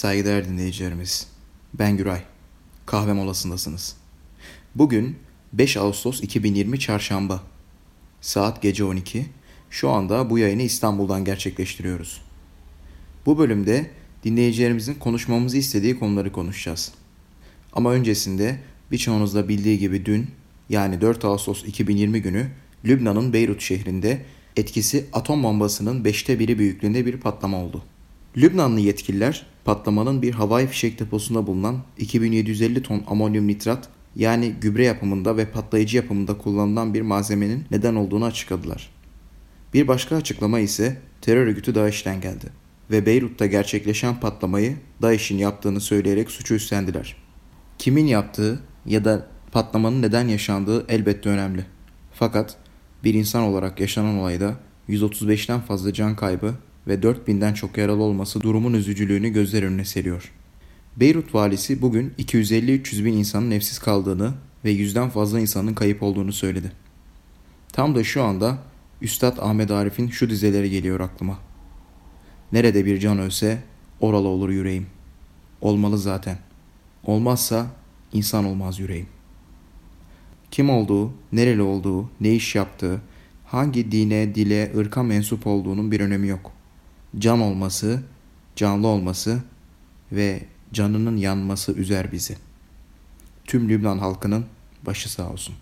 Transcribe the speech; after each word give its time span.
Saygıdeğer 0.00 0.48
dinleyicilerimiz, 0.48 1.26
ben 1.74 1.96
Güray. 1.96 2.22
Kahve 2.86 3.12
molasındasınız. 3.12 3.96
Bugün 4.74 5.16
5 5.52 5.76
Ağustos 5.76 6.22
2020 6.22 6.80
Çarşamba. 6.80 7.42
Saat 8.20 8.62
gece 8.62 8.84
12. 8.84 9.26
Şu 9.70 9.90
anda 9.90 10.30
bu 10.30 10.38
yayını 10.38 10.62
İstanbul'dan 10.62 11.24
gerçekleştiriyoruz. 11.24 12.22
Bu 13.26 13.38
bölümde 13.38 13.90
dinleyicilerimizin 14.24 14.94
konuşmamızı 14.94 15.56
istediği 15.56 15.98
konuları 15.98 16.32
konuşacağız. 16.32 16.92
Ama 17.72 17.92
öncesinde 17.92 18.60
birçoğunuz 18.90 19.34
da 19.34 19.48
bildiği 19.48 19.78
gibi 19.78 20.06
dün 20.06 20.30
yani 20.68 21.00
4 21.00 21.24
Ağustos 21.24 21.64
2020 21.64 22.22
günü 22.22 22.50
Lübnan'ın 22.84 23.32
Beyrut 23.32 23.60
şehrinde 23.60 24.24
etkisi 24.56 25.06
atom 25.12 25.42
bombasının 25.42 26.04
5'te 26.04 26.38
biri 26.38 26.58
büyüklüğünde 26.58 27.06
bir 27.06 27.16
patlama 27.16 27.56
oldu. 27.56 27.84
Lübnanlı 28.36 28.80
yetkililer 28.80 29.46
patlamanın 29.64 30.22
bir 30.22 30.32
havai 30.32 30.66
fişek 30.66 30.98
deposunda 30.98 31.46
bulunan 31.46 31.78
2750 31.98 32.82
ton 32.82 33.02
amonyum 33.06 33.46
nitrat 33.46 33.88
yani 34.16 34.54
gübre 34.60 34.84
yapımında 34.84 35.36
ve 35.36 35.50
patlayıcı 35.50 35.96
yapımında 35.96 36.38
kullanılan 36.38 36.94
bir 36.94 37.00
malzemenin 37.00 37.64
neden 37.70 37.94
olduğunu 37.94 38.24
açıkladılar. 38.24 38.90
Bir 39.74 39.88
başka 39.88 40.16
açıklama 40.16 40.58
ise 40.58 41.00
terör 41.20 41.46
örgütü 41.46 41.74
DAEŞ'ten 41.74 42.20
geldi 42.20 42.46
ve 42.90 43.06
Beyrut'ta 43.06 43.46
gerçekleşen 43.46 44.20
patlamayı 44.20 44.76
DAEŞ'in 45.02 45.38
yaptığını 45.38 45.80
söyleyerek 45.80 46.30
suçu 46.30 46.54
üstlendiler. 46.54 47.16
Kimin 47.78 48.06
yaptığı 48.06 48.62
ya 48.86 49.04
da 49.04 49.26
patlamanın 49.52 50.02
neden 50.02 50.28
yaşandığı 50.28 50.86
elbette 50.88 51.28
önemli. 51.28 51.66
Fakat 52.12 52.56
bir 53.04 53.14
insan 53.14 53.42
olarak 53.42 53.80
yaşanan 53.80 54.18
olayda 54.18 54.56
135'ten 54.88 55.60
fazla 55.60 55.92
can 55.92 56.16
kaybı 56.16 56.54
ve 56.86 56.94
4000'den 56.94 57.54
çok 57.54 57.78
yaralı 57.78 58.02
olması 58.02 58.40
durumun 58.40 58.72
üzücülüğünü 58.72 59.28
gözler 59.28 59.62
önüne 59.62 59.84
seriyor. 59.84 60.32
Beyrut 60.96 61.34
valisi 61.34 61.82
bugün 61.82 62.12
250-300 62.18 63.04
bin 63.04 63.12
insanın 63.12 63.50
evsiz 63.50 63.78
kaldığını 63.78 64.34
ve 64.64 64.70
yüzden 64.70 65.10
fazla 65.10 65.40
insanın 65.40 65.74
kayıp 65.74 66.02
olduğunu 66.02 66.32
söyledi. 66.32 66.72
Tam 67.72 67.94
da 67.94 68.04
şu 68.04 68.22
anda 68.22 68.58
Üstad 69.02 69.38
Ahmet 69.38 69.70
Arif'in 69.70 70.08
şu 70.08 70.30
dizeleri 70.30 70.70
geliyor 70.70 71.00
aklıma. 71.00 71.38
Nerede 72.52 72.86
bir 72.86 72.98
can 72.98 73.18
ölse 73.18 73.62
oralı 74.00 74.28
olur 74.28 74.48
yüreğim. 74.48 74.86
Olmalı 75.60 75.98
zaten. 75.98 76.38
Olmazsa 77.04 77.66
insan 78.12 78.44
olmaz 78.44 78.80
yüreğim. 78.80 79.06
Kim 80.50 80.70
olduğu, 80.70 81.12
nereli 81.32 81.62
olduğu, 81.62 82.10
ne 82.20 82.34
iş 82.34 82.54
yaptığı, 82.54 83.00
hangi 83.46 83.92
dine, 83.92 84.34
dile, 84.34 84.72
ırka 84.76 85.02
mensup 85.02 85.46
olduğunun 85.46 85.92
bir 85.92 86.00
önemi 86.00 86.28
yok 86.28 86.59
can 87.18 87.40
olması, 87.40 88.02
canlı 88.56 88.86
olması 88.86 89.42
ve 90.12 90.42
canının 90.72 91.16
yanması 91.16 91.72
üzer 91.72 92.12
bizi. 92.12 92.36
Tüm 93.44 93.68
Lübnan 93.68 93.98
halkının 93.98 94.44
başı 94.82 95.12
sağ 95.12 95.30
olsun. 95.30 95.54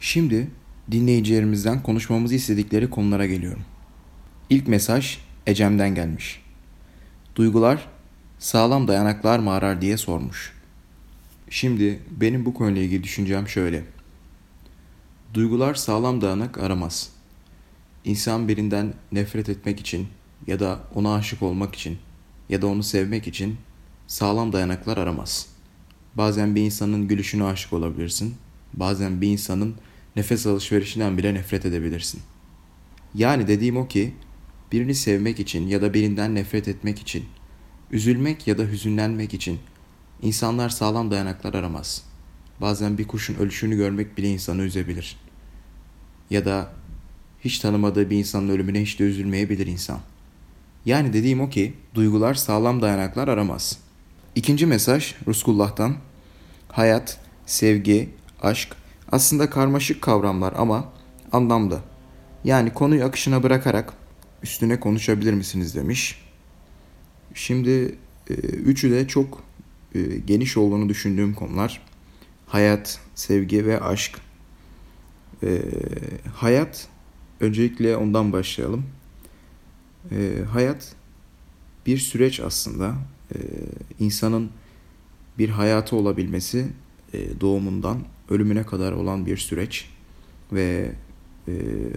Şimdi 0.00 0.50
dinleyicilerimizden 0.90 1.82
konuşmamızı 1.82 2.34
istedikleri 2.34 2.90
konulara 2.90 3.26
geliyorum. 3.26 3.62
İlk 4.50 4.68
mesaj 4.68 5.18
Ecem'den 5.46 5.94
gelmiş. 5.94 6.42
Duygular 7.36 7.88
sağlam 8.38 8.88
dayanaklar 8.88 9.38
mı 9.38 9.50
arar 9.50 9.80
diye 9.80 9.96
sormuş. 9.96 10.52
Şimdi 11.50 12.00
benim 12.10 12.44
bu 12.44 12.54
konuyla 12.54 12.82
ilgili 12.82 13.04
düşüncem 13.04 13.48
şöyle. 13.48 13.84
Duygular 15.34 15.74
sağlam 15.74 16.20
dayanak 16.20 16.58
aramaz. 16.58 17.10
İnsan 18.04 18.48
birinden 18.48 18.94
nefret 19.12 19.48
etmek 19.48 19.80
için 19.80 20.08
ya 20.46 20.60
da 20.60 20.80
ona 20.94 21.14
aşık 21.14 21.42
olmak 21.42 21.74
için 21.74 21.98
ya 22.48 22.62
da 22.62 22.66
onu 22.66 22.82
sevmek 22.82 23.26
için 23.26 23.56
sağlam 24.06 24.52
dayanaklar 24.52 24.96
aramaz. 24.96 25.46
Bazen 26.14 26.54
bir 26.54 26.62
insanın 26.62 27.08
gülüşüne 27.08 27.44
aşık 27.44 27.72
olabilirsin. 27.72 28.34
Bazen 28.72 29.20
bir 29.20 29.28
insanın 29.28 29.74
nefes 30.16 30.46
alışverişinden 30.46 31.18
bile 31.18 31.34
nefret 31.34 31.66
edebilirsin. 31.66 32.20
Yani 33.14 33.48
dediğim 33.48 33.76
o 33.76 33.88
ki 33.88 34.14
birini 34.72 34.94
sevmek 34.94 35.40
için 35.40 35.68
ya 35.68 35.82
da 35.82 35.94
birinden 35.94 36.34
nefret 36.34 36.68
etmek 36.68 36.98
için, 36.98 37.24
üzülmek 37.90 38.46
ya 38.46 38.58
da 38.58 38.62
hüzünlenmek 38.62 39.34
için 39.34 39.58
insanlar 40.22 40.68
sağlam 40.68 41.10
dayanaklar 41.10 41.54
aramaz. 41.54 42.04
Bazen 42.60 42.98
bir 42.98 43.08
kuşun 43.08 43.34
ölüşünü 43.34 43.76
görmek 43.76 44.18
bile 44.18 44.28
insanı 44.28 44.62
üzebilir. 44.62 45.16
Ya 46.30 46.44
da 46.44 46.72
hiç 47.44 47.58
tanımadığı 47.58 48.10
bir 48.10 48.18
insanın 48.18 48.48
ölümüne 48.48 48.82
hiç 48.82 48.98
de 48.98 49.04
üzülmeyebilir 49.04 49.66
insan. 49.66 50.00
Yani 50.84 51.12
dediğim 51.12 51.40
o 51.40 51.50
ki 51.50 51.72
duygular 51.94 52.34
sağlam 52.34 52.82
dayanaklar 52.82 53.28
aramaz. 53.28 53.78
İkinci 54.34 54.66
mesaj 54.66 55.14
Ruskullah'tan. 55.26 55.96
Hayat, 56.68 57.20
sevgi, 57.46 58.08
aşk 58.42 58.76
aslında 59.12 59.50
karmaşık 59.50 60.02
kavramlar 60.02 60.54
ama 60.56 60.92
anlamda. 61.32 61.80
Yani 62.44 62.74
konuyu 62.74 63.04
akışına 63.04 63.42
bırakarak 63.42 63.92
üstüne 64.42 64.80
konuşabilir 64.80 65.32
misiniz 65.32 65.74
demiş. 65.74 66.22
Şimdi 67.34 67.94
e, 68.30 68.34
üçü 68.34 68.90
de 68.90 69.08
çok 69.08 69.42
e, 69.94 70.00
geniş 70.26 70.56
olduğunu 70.56 70.88
düşündüğüm 70.88 71.34
konular. 71.34 71.82
Hayat, 72.46 73.00
sevgi 73.14 73.66
ve 73.66 73.80
aşk. 73.80 74.18
E, 75.42 75.62
hayat, 76.34 76.88
öncelikle 77.40 77.96
ondan 77.96 78.32
başlayalım. 78.32 78.84
E, 80.12 80.44
hayat 80.52 80.92
bir 81.86 81.98
süreç 81.98 82.40
aslında. 82.40 82.94
E, 83.34 83.38
insanın 84.00 84.50
bir 85.38 85.48
hayatı 85.48 85.96
olabilmesi 85.96 86.66
e, 87.12 87.40
doğumundan 87.40 87.98
ölümüne 88.30 88.62
kadar 88.66 88.92
olan 88.92 89.26
bir 89.26 89.36
süreç 89.36 89.88
ve 90.52 90.92
e, 91.48 91.52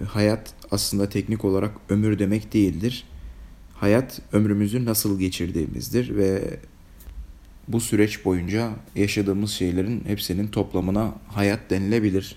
hayat 0.08 0.54
aslında 0.70 1.08
teknik 1.08 1.44
olarak 1.44 1.70
ömür 1.88 2.18
demek 2.18 2.52
değildir. 2.54 3.04
Hayat 3.74 4.20
ömrümüzü 4.32 4.84
nasıl 4.84 5.18
geçirdiğimizdir 5.18 6.16
ve 6.16 6.58
bu 7.68 7.80
süreç 7.80 8.24
boyunca 8.24 8.70
yaşadığımız 8.94 9.50
şeylerin 9.50 10.04
hepsinin 10.06 10.48
toplamına 10.48 11.14
hayat 11.28 11.70
denilebilir. 11.70 12.36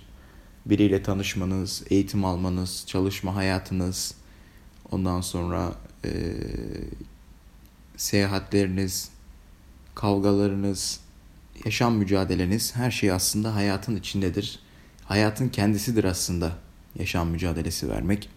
Biriyle 0.65 1.03
tanışmanız, 1.03 1.83
eğitim 1.89 2.25
almanız, 2.25 2.83
çalışma 2.87 3.35
hayatınız, 3.35 4.15
Ondan 4.91 5.21
sonra 5.21 5.75
e, 6.05 6.11
seyahatleriniz, 7.97 9.09
kavgalarınız, 9.95 10.99
yaşam 11.65 11.95
mücadeleniz 11.95 12.75
her 12.75 12.91
şey 12.91 13.11
aslında 13.11 13.55
hayatın 13.55 13.95
içindedir. 13.95 14.59
Hayatın 15.05 15.49
kendisidir 15.49 16.03
aslında 16.03 16.51
yaşam 16.99 17.29
mücadelesi 17.29 17.89
vermek. 17.89 18.29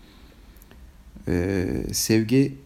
Ee, 1.29 1.67
sevgi 1.93 2.59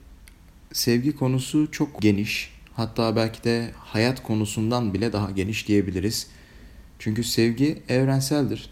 sevgi 0.72 1.16
konusu 1.16 1.70
çok 1.70 2.02
geniş. 2.02 2.52
Hatta 2.76 3.16
belki 3.16 3.44
de 3.44 3.70
hayat 3.78 4.22
konusundan 4.22 4.94
bile 4.94 5.12
daha 5.12 5.30
geniş 5.30 5.68
diyebiliriz. 5.68 6.26
Çünkü 6.98 7.24
sevgi 7.24 7.82
evrenseldir. 7.88 8.70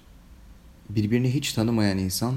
Birbirini 0.90 1.34
hiç 1.34 1.52
tanımayan 1.52 1.98
insan 1.98 2.34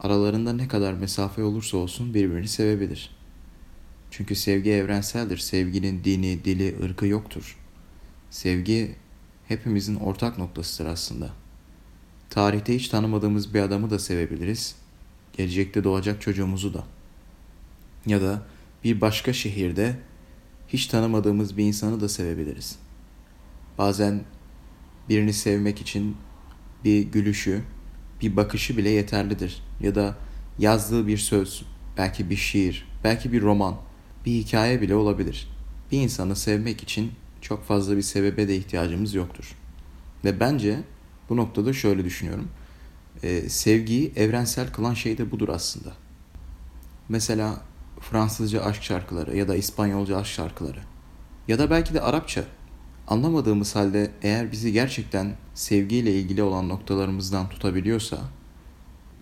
aralarında 0.00 0.52
ne 0.52 0.68
kadar 0.68 0.92
mesafe 0.92 1.42
olursa 1.42 1.76
olsun 1.76 2.14
birbirini 2.14 2.48
sevebilir. 2.48 3.16
Çünkü 4.10 4.34
sevgi 4.34 4.70
evrenseldir. 4.70 5.38
Sevginin 5.38 6.04
dini, 6.04 6.44
dili, 6.44 6.76
ırkı 6.84 7.06
yoktur. 7.06 7.58
Sevgi 8.30 8.96
hepimizin 9.48 9.96
ortak 9.96 10.38
noktasıdır 10.38 10.90
aslında. 10.90 11.30
Tarihte 12.30 12.74
hiç 12.74 12.88
tanımadığımız 12.88 13.54
bir 13.54 13.60
adamı 13.60 13.90
da 13.90 13.98
sevebiliriz. 13.98 14.76
Gelecekte 15.32 15.84
doğacak 15.84 16.20
çocuğumuzu 16.20 16.74
da. 16.74 16.84
Ya 18.06 18.20
da 18.20 18.42
bir 18.84 19.00
başka 19.00 19.32
şehirde 19.32 19.96
hiç 20.68 20.86
tanımadığımız 20.86 21.56
bir 21.56 21.64
insanı 21.64 22.00
da 22.00 22.08
sevebiliriz. 22.08 22.78
Bazen 23.78 24.24
birini 25.08 25.32
sevmek 25.32 25.80
için 25.80 26.16
bir 26.84 27.02
gülüşü, 27.02 27.62
bir 28.20 28.36
bakışı 28.36 28.76
bile 28.76 28.88
yeterlidir. 28.88 29.62
Ya 29.80 29.94
da 29.94 30.16
yazdığı 30.58 31.06
bir 31.06 31.18
söz, 31.18 31.62
belki 31.96 32.30
bir 32.30 32.36
şiir, 32.36 32.88
belki 33.04 33.32
bir 33.32 33.42
roman, 33.42 33.76
bir 34.26 34.32
hikaye 34.32 34.80
bile 34.80 34.94
olabilir. 34.94 35.48
Bir 35.92 36.00
insanı 36.00 36.36
sevmek 36.36 36.82
için 36.82 37.12
çok 37.40 37.64
fazla 37.64 37.96
bir 37.96 38.02
sebebe 38.02 38.48
de 38.48 38.56
ihtiyacımız 38.56 39.14
yoktur. 39.14 39.54
Ve 40.24 40.40
bence 40.40 40.80
bu 41.28 41.36
noktada 41.36 41.72
şöyle 41.72 42.04
düşünüyorum. 42.04 42.48
Ee, 43.22 43.48
sevgiyi 43.48 44.12
evrensel 44.16 44.72
kılan 44.72 44.94
şey 44.94 45.18
de 45.18 45.30
budur 45.30 45.48
aslında. 45.48 45.92
Mesela 47.08 47.60
Fransızca 48.00 48.64
aşk 48.64 48.82
şarkıları 48.82 49.36
ya 49.36 49.48
da 49.48 49.56
İspanyolca 49.56 50.16
aşk 50.16 50.32
şarkıları 50.32 50.80
ya 51.48 51.58
da 51.58 51.70
belki 51.70 51.94
de 51.94 52.00
Arapça 52.00 52.44
anlamadığımız 53.06 53.76
halde 53.76 54.10
eğer 54.22 54.52
bizi 54.52 54.72
gerçekten 54.72 55.36
sevgiyle 55.54 56.14
ilgili 56.14 56.42
olan 56.42 56.68
noktalarımızdan 56.68 57.48
tutabiliyorsa, 57.48 58.18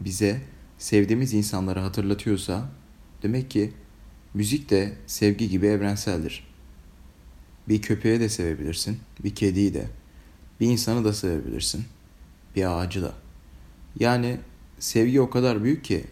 bize 0.00 0.40
sevdiğimiz 0.78 1.34
insanları 1.34 1.80
hatırlatıyorsa 1.80 2.68
demek 3.22 3.50
ki 3.50 3.72
müzik 4.34 4.70
de 4.70 4.92
sevgi 5.06 5.48
gibi 5.48 5.66
evrenseldir. 5.66 6.46
Bir 7.68 7.82
köpeği 7.82 8.20
de 8.20 8.28
sevebilirsin, 8.28 8.98
bir 9.24 9.34
kediyi 9.34 9.74
de, 9.74 9.86
bir 10.60 10.66
insanı 10.66 11.04
da 11.04 11.12
sevebilirsin, 11.12 11.84
bir 12.56 12.78
ağacı 12.78 13.02
da. 13.02 13.12
Yani 13.98 14.38
sevgi 14.78 15.20
o 15.20 15.30
kadar 15.30 15.64
büyük 15.64 15.84
ki 15.84 16.04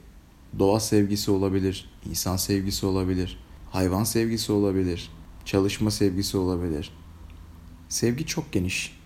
doğa 0.59 0.81
sevgisi 0.81 1.31
olabilir, 1.31 1.91
insan 2.11 2.37
sevgisi 2.37 2.87
olabilir, 2.87 3.39
hayvan 3.71 4.05
sevgisi 4.05 4.53
olabilir, 4.53 5.11
çalışma 5.45 5.91
sevgisi 5.91 6.37
olabilir. 6.37 7.02
Sevgi 7.93 8.27
çok 8.27 8.53
geniş. 8.53 8.99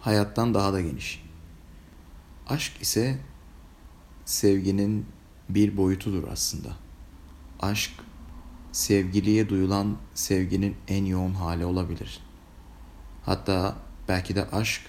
Hayattan 0.00 0.54
daha 0.54 0.72
da 0.72 0.80
geniş. 0.80 1.24
Aşk 2.48 2.82
ise 2.82 3.18
sevginin 4.24 5.06
bir 5.48 5.76
boyutudur 5.76 6.28
aslında. 6.28 6.68
Aşk 7.60 7.90
sevgiliye 8.72 9.48
duyulan 9.48 9.96
sevginin 10.14 10.76
en 10.88 11.04
yoğun 11.04 11.34
hali 11.34 11.64
olabilir. 11.64 12.20
Hatta 13.24 13.76
belki 14.08 14.34
de 14.36 14.50
aşk 14.50 14.82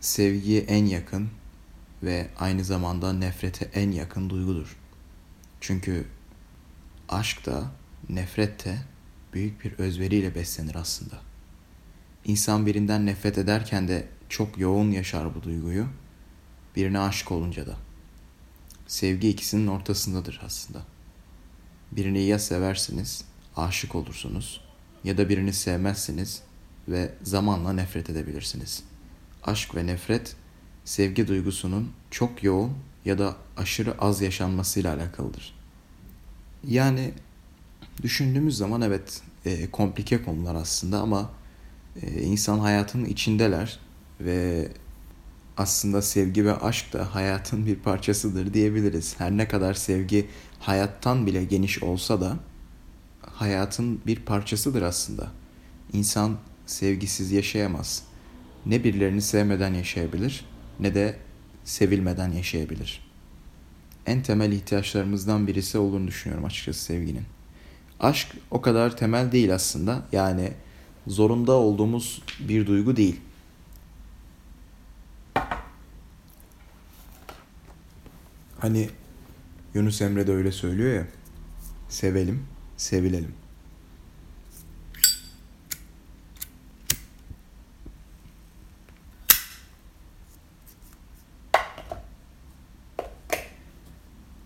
sevgiye 0.00 0.60
en 0.60 0.86
yakın 0.86 1.30
ve 2.02 2.28
aynı 2.38 2.64
zamanda 2.64 3.12
nefrete 3.12 3.64
en 3.74 3.90
yakın 3.90 4.30
duygudur. 4.30 4.76
Çünkü 5.60 6.06
aşk 7.08 7.46
da 7.46 7.70
nefret 8.08 8.64
de 8.64 8.78
büyük 9.32 9.64
bir 9.64 9.72
özveriyle 9.72 10.34
beslenir 10.34 10.74
aslında. 10.74 11.31
İnsan 12.24 12.66
birinden 12.66 13.06
nefret 13.06 13.38
ederken 13.38 13.88
de 13.88 14.08
çok 14.28 14.58
yoğun 14.58 14.90
yaşar 14.90 15.34
bu 15.34 15.42
duyguyu. 15.42 15.86
Birine 16.76 16.98
aşık 16.98 17.32
olunca 17.32 17.66
da. 17.66 17.76
Sevgi 18.86 19.28
ikisinin 19.28 19.66
ortasındadır 19.66 20.40
aslında. 20.44 20.82
Birini 21.92 22.22
ya 22.22 22.38
seversiniz, 22.38 23.24
aşık 23.56 23.94
olursunuz 23.94 24.60
ya 25.04 25.18
da 25.18 25.28
birini 25.28 25.52
sevmezsiniz 25.52 26.42
ve 26.88 27.14
zamanla 27.22 27.72
nefret 27.72 28.10
edebilirsiniz. 28.10 28.82
Aşk 29.44 29.74
ve 29.74 29.86
nefret 29.86 30.36
sevgi 30.84 31.28
duygusunun 31.28 31.92
çok 32.10 32.42
yoğun 32.42 32.72
ya 33.04 33.18
da 33.18 33.36
aşırı 33.56 33.98
az 33.98 34.20
yaşanmasıyla 34.20 34.94
alakalıdır. 34.94 35.54
Yani 36.68 37.12
düşündüğümüz 38.02 38.56
zaman 38.56 38.82
evet 38.82 39.22
e, 39.44 39.70
komplike 39.70 40.24
konular 40.24 40.54
aslında 40.54 41.00
ama 41.00 41.30
insan 42.22 42.58
hayatının 42.58 43.04
içindeler 43.04 43.78
ve 44.20 44.68
aslında 45.56 46.02
sevgi 46.02 46.44
ve 46.44 46.56
aşk 46.56 46.92
da 46.92 47.14
hayatın 47.14 47.66
bir 47.66 47.76
parçasıdır 47.76 48.54
diyebiliriz. 48.54 49.14
Her 49.18 49.30
ne 49.30 49.48
kadar 49.48 49.74
sevgi 49.74 50.26
hayattan 50.60 51.26
bile 51.26 51.44
geniş 51.44 51.82
olsa 51.82 52.20
da 52.20 52.36
hayatın 53.20 54.00
bir 54.06 54.16
parçasıdır 54.16 54.82
aslında. 54.82 55.30
İnsan 55.92 56.38
sevgisiz 56.66 57.32
yaşayamaz. 57.32 58.02
Ne 58.66 58.84
birilerini 58.84 59.22
sevmeden 59.22 59.74
yaşayabilir 59.74 60.44
ne 60.80 60.94
de 60.94 61.16
sevilmeden 61.64 62.32
yaşayabilir. 62.32 63.00
En 64.06 64.22
temel 64.22 64.52
ihtiyaçlarımızdan 64.52 65.46
birisi 65.46 65.78
olduğunu 65.78 66.06
düşünüyorum 66.06 66.44
açıkçası 66.44 66.84
sevginin. 66.84 67.24
Aşk 68.00 68.28
o 68.50 68.60
kadar 68.60 68.96
temel 68.96 69.32
değil 69.32 69.54
aslında. 69.54 70.02
Yani 70.12 70.52
zorunda 71.06 71.52
olduğumuz 71.52 72.22
bir 72.40 72.66
duygu 72.66 72.96
değil. 72.96 73.20
Hani 78.58 78.90
Yunus 79.74 80.02
Emre 80.02 80.26
de 80.26 80.32
öyle 80.32 80.52
söylüyor 80.52 80.94
ya. 80.94 81.06
Sevelim, 81.88 82.46
sevilelim. 82.76 83.34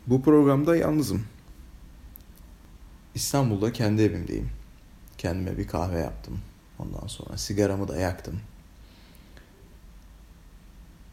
Bu 0.06 0.22
programda 0.22 0.76
yalnızım. 0.76 1.24
İstanbul'da 3.14 3.72
kendi 3.72 4.02
evimdeyim. 4.02 4.50
Kendime 5.18 5.58
bir 5.58 5.66
kahve 5.66 5.98
yaptım. 5.98 6.40
Ondan 6.78 7.06
sonra 7.06 7.38
sigaramı 7.38 7.88
da 7.88 7.96
yaktım. 7.96 8.40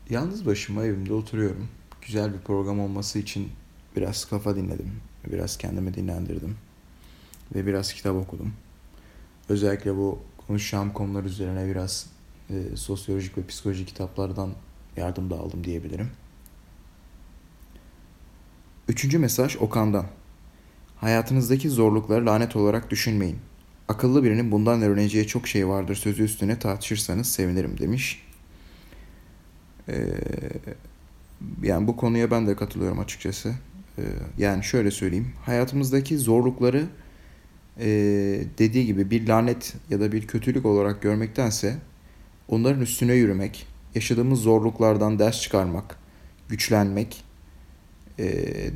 Yalnız 0.10 0.46
başıma 0.46 0.84
evimde 0.84 1.14
oturuyorum. 1.14 1.70
Güzel 2.02 2.34
bir 2.34 2.40
program 2.40 2.80
olması 2.80 3.20
için 3.20 3.52
biraz 3.96 4.26
kafa 4.26 4.56
dinledim. 4.56 4.92
Biraz 5.32 5.58
kendimi 5.58 5.94
dinlendirdim. 5.94 6.58
Ve 7.56 7.66
biraz 7.66 7.94
kitap 7.94 8.16
okudum. 8.16 8.54
Özellikle 9.50 9.96
bu 9.96 10.20
konuşacağım 10.48 10.94
konular 10.94 11.24
üzerine 11.24 11.68
biraz 11.68 12.06
e, 12.50 12.76
sosyolojik 12.76 13.38
ve 13.38 13.48
psikolojik 13.48 13.88
kitaplardan 13.88 14.50
yardım 14.98 15.30
da 15.30 15.40
aldım 15.40 15.64
diyebilirim. 15.64 16.12
Üçüncü 18.88 19.20
mesaj 19.20 19.56
Okan'dan. 19.56 20.06
Hayatınızdaki 20.98 21.70
zorlukları 21.70 22.26
lanet 22.26 22.56
olarak 22.56 22.92
düşünmeyin. 22.92 23.38
Akıllı 23.88 24.24
birinin 24.24 24.52
bundan 24.52 24.82
öğreneceği 24.82 25.28
çok 25.28 25.48
şey 25.48 25.68
vardır 25.68 25.96
sözü 25.96 26.24
üstüne 26.24 26.60
tartışırsanız 26.60 27.32
sevinirim 27.32 27.78
demiş. 27.80 28.24
Ee, 29.90 29.96
yani 31.64 31.88
bu 31.88 31.98
konuya 31.98 32.32
ben 32.32 32.48
de 32.48 32.56
katılıyorum 32.56 33.00
açıkçası. 33.00 33.54
Ee, 33.98 34.02
yani 34.38 34.64
şöyle 34.64 34.92
söyleyeyim. 34.92 35.34
Hayatımızdaki 35.46 36.18
zorlukları 36.18 36.86
e, 37.80 37.88
dediği 38.58 38.86
gibi 38.86 39.12
bir 39.12 39.28
lanet 39.28 39.74
ya 39.90 40.00
da 40.00 40.12
bir 40.12 40.28
kötülük 40.28 40.66
olarak 40.66 41.02
görmektense 41.02 41.78
onların 42.48 42.82
üstüne 42.82 43.14
yürümek, 43.14 43.68
yaşadığımız 43.96 44.40
zorluklardan 44.40 45.20
ders 45.20 45.42
çıkarmak, 45.42 45.98
güçlenmek 46.50 47.24
e, 48.20 48.26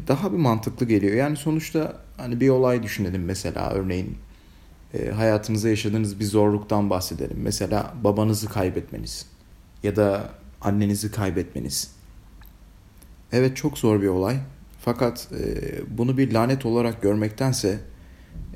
daha 0.07 0.31
bir 0.31 0.37
mantıklı 0.37 0.85
geliyor. 0.87 1.13
Yani 1.13 1.37
sonuçta 1.37 2.01
hani 2.17 2.39
bir 2.39 2.49
olay 2.49 2.83
düşünelim 2.83 3.25
mesela 3.25 3.71
örneğin 3.71 4.17
e, 4.93 5.09
hayatınızda 5.09 5.69
yaşadığınız 5.69 6.19
bir 6.19 6.25
zorluktan 6.25 6.89
bahsedelim. 6.89 7.37
Mesela 7.41 7.93
babanızı 8.03 8.49
kaybetmeniz 8.49 9.25
ya 9.83 9.95
da 9.95 10.29
annenizi 10.61 11.11
kaybetmeniz. 11.11 11.91
Evet 13.31 13.57
çok 13.57 13.77
zor 13.77 14.01
bir 14.01 14.07
olay. 14.07 14.39
Fakat 14.81 15.27
e, 15.31 15.97
bunu 15.97 16.17
bir 16.17 16.33
lanet 16.33 16.65
olarak 16.65 17.01
görmektense 17.01 17.79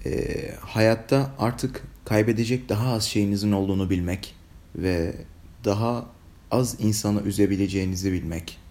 e, 0.06 0.36
hayatta 0.60 1.32
artık 1.40 1.84
kaybedecek 2.06 2.70
daha 2.70 2.94
az 2.94 3.04
şeyinizin 3.04 3.52
olduğunu 3.52 3.90
bilmek 3.90 4.36
ve 4.76 5.16
daha 5.66 6.06
az 6.52 6.76
insanı 6.80 7.22
üzebileceğinizi 7.22 8.12
bilmek 8.12 8.62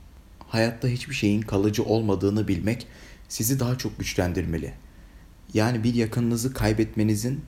hayatta 0.50 0.88
hiçbir 0.88 1.14
şeyin 1.14 1.40
kalıcı 1.40 1.84
olmadığını 1.84 2.48
bilmek 2.48 2.86
sizi 3.28 3.60
daha 3.60 3.78
çok 3.78 3.98
güçlendirmeli. 3.98 4.72
Yani 5.54 5.84
bir 5.84 5.94
yakınınızı 5.94 6.54
kaybetmenizin 6.54 7.40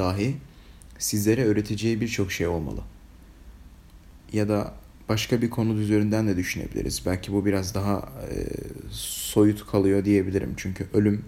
dahi 0.00 0.36
sizlere 0.98 1.44
öğreteceği 1.44 2.00
birçok 2.00 2.32
şey 2.32 2.46
olmalı. 2.46 2.80
Ya 4.32 4.48
da 4.48 4.74
başka 5.08 5.42
bir 5.42 5.50
konu 5.50 5.80
üzerinden 5.80 6.28
de 6.28 6.36
düşünebiliriz. 6.36 7.02
Belki 7.06 7.32
bu 7.32 7.46
biraz 7.46 7.74
daha 7.74 8.08
e, 8.30 8.36
soyut 8.90 9.66
kalıyor 9.66 10.04
diyebilirim. 10.04 10.54
Çünkü 10.56 10.86
ölüm 10.94 11.24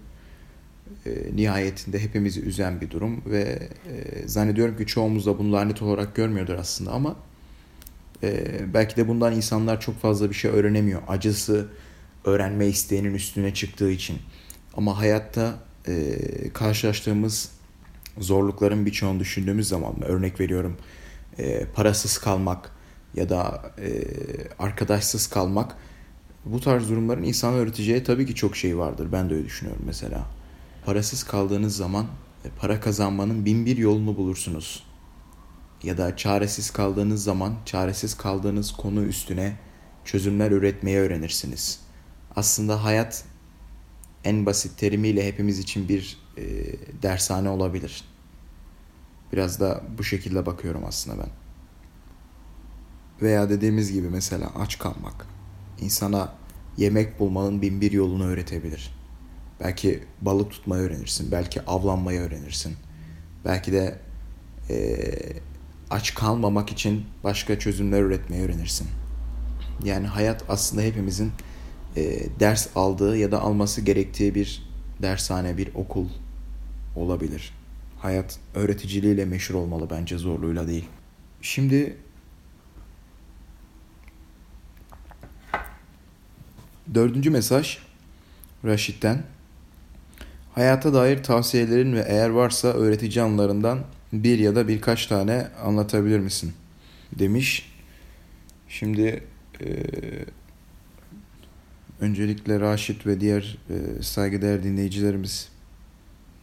e, 1.07 1.11
nihayetinde 1.37 1.99
hepimizi 1.99 2.41
üzen 2.41 2.81
bir 2.81 2.91
durum 2.91 3.23
ve 3.27 3.69
e, 3.93 4.29
zannediyorum 4.29 4.77
ki 4.77 4.87
çoğumuz 4.87 5.27
da 5.27 5.39
bunu 5.39 5.53
lanet 5.53 5.83
olarak 5.83 6.15
görmüyordur 6.15 6.55
aslında 6.55 6.93
ama 6.93 7.17
e, 8.23 8.45
belki 8.75 8.97
de 8.97 9.09
bundan 9.09 9.33
insanlar 9.33 9.81
çok 9.81 10.01
fazla 10.01 10.31
bir 10.31 10.35
şey 10.35 10.51
öğrenemiyor. 10.51 11.03
Acısı 11.09 11.69
öğrenme 12.25 12.67
isteğinin 12.67 13.15
üstüne 13.15 13.55
çıktığı 13.55 13.91
için. 13.91 14.19
Ama 14.77 14.99
hayatta 14.99 15.59
e, 15.89 16.19
karşılaştığımız 16.53 17.51
zorlukların 18.19 18.87
birçoğunu 18.87 19.21
düşündüğümüz 19.21 19.69
zaman 19.69 20.03
örnek 20.03 20.41
veriyorum 20.41 20.77
e, 21.39 21.65
parasız 21.65 22.19
kalmak 22.19 22.71
ya 23.15 23.29
da 23.29 23.73
e, 23.79 24.05
arkadaşsız 24.59 25.27
kalmak 25.27 25.77
bu 26.45 26.61
tarz 26.61 26.91
durumların 26.91 27.23
insana 27.23 27.57
öğreteceği 27.57 28.05
tabii 28.05 28.27
ki 28.27 28.35
çok 28.35 28.57
şey 28.57 28.79
vardır. 28.79 29.09
Ben 29.13 29.31
de 29.31 29.35
öyle 29.35 29.45
düşünüyorum 29.45 29.83
mesela. 29.87 30.27
Parasız 30.87 31.25
kaldığınız 31.25 31.77
zaman 31.77 32.07
e, 32.45 32.49
para 32.61 32.81
kazanmanın 32.81 33.45
bin 33.45 33.67
bir 33.67 33.77
yolunu 33.77 34.17
bulursunuz 34.17 34.85
ya 35.83 35.99
da 35.99 36.17
çaresiz 36.17 36.71
kaldığınız 36.71 37.25
zaman 37.25 37.55
çaresiz 37.65 38.17
kaldığınız 38.17 38.73
konu 38.73 39.03
üstüne 39.03 39.57
çözümler 40.05 40.51
üretmeyi 40.51 40.99
öğrenirsiniz. 40.99 41.81
Aslında 42.37 42.85
hayat 42.85 43.25
en 44.25 44.47
basit 44.47 44.79
terimiyle 44.79 45.27
hepimiz 45.27 45.59
için 45.59 45.89
bir 45.89 46.22
e, 46.39 46.43
dershane 47.03 47.49
olabilir. 47.49 48.05
Biraz 49.33 49.61
da 49.61 49.83
bu 49.99 50.05
şekilde 50.05 50.47
bakıyorum 50.47 50.85
aslında 50.87 51.19
ben. 51.19 51.31
Veya 53.23 53.51
dediğimiz 53.51 53.93
gibi 53.93 54.09
mesela 54.09 54.51
aç 54.59 54.79
kalmak. 54.79 55.27
insana 55.81 56.33
yemek 56.77 57.21
bulmanın 57.21 57.63
bin 57.63 57.81
bir 57.81 57.93
yolunu 57.93 58.27
öğretebilir. 58.27 58.95
Belki 59.61 60.05
balık 60.21 60.51
tutmayı 60.51 60.83
öğrenirsin, 60.83 61.33
belki 61.33 61.63
avlanmayı 61.67 62.21
öğrenirsin. 62.21 62.77
Belki 63.45 63.73
de 63.73 63.99
e, 64.71 65.09
aç 65.91 66.15
kalmamak 66.15 66.71
için 66.71 67.05
başka 67.25 67.59
çözümler 67.59 68.03
üretmeyi 68.03 68.43
öğrenirsin. 68.43 68.89
Yani 69.85 70.07
hayat 70.07 70.45
aslında 70.49 70.83
hepimizin 70.83 71.33
e, 71.97 72.27
ders 72.41 72.69
aldığı 72.77 73.17
ya 73.17 73.33
da 73.33 73.41
alması 73.41 73.81
gerektiği 73.81 74.35
bir 74.35 74.63
dershane, 75.03 75.57
bir 75.57 75.75
okul 75.75 76.09
olabilir. 76.97 77.53
Hayat 77.99 78.39
öğreticiliğiyle 78.55 79.25
meşhur 79.25 79.55
olmalı 79.55 79.89
bence 79.91 80.19
zorluğuyla 80.19 80.69
değil. 80.69 80.85
Şimdi 81.43 81.97
dördüncü 86.95 87.31
mesaj 87.31 87.79
Raşit'ten. 88.65 89.23
Hayata 90.55 90.95
dair 90.95 91.23
tavsiyelerin 91.23 91.93
ve 91.93 92.05
eğer 92.09 92.29
varsa 92.29 92.69
öğretici 92.69 93.23
anlarından 93.23 93.85
bir 94.13 94.39
ya 94.39 94.55
da 94.55 94.69
birkaç 94.69 95.07
tane 95.07 95.49
anlatabilir 95.65 96.19
misin? 96.19 96.53
Demiş. 97.19 97.73
Şimdi 98.69 99.25
e, 99.61 99.67
öncelikle 102.01 102.61
Raşit 102.61 103.07
ve 103.07 103.21
diğer 103.21 103.59
e, 103.71 104.03
saygıdeğer 104.03 104.63
dinleyicilerimiz 104.63 105.49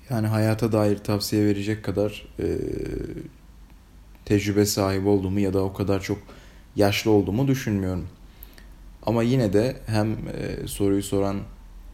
yani 0.10 0.28
hayata 0.28 0.72
dair 0.72 0.98
tavsiye 0.98 1.46
verecek 1.46 1.84
kadar 1.84 2.28
e, 2.40 2.58
tecrübe 4.26 4.66
sahibi 4.66 5.08
olduğumu 5.08 5.40
ya 5.40 5.54
da 5.54 5.64
o 5.64 5.74
kadar 5.74 6.02
çok 6.02 6.18
yaşlı 6.76 7.12
olduğumu 7.12 7.48
düşünmüyorum. 7.48 8.08
Ama 9.06 9.24
yine 9.24 9.54
de 9.54 9.78
hem 9.86 10.12
e, 10.12 10.68
soruyu 10.68 11.04
soran 11.04 11.40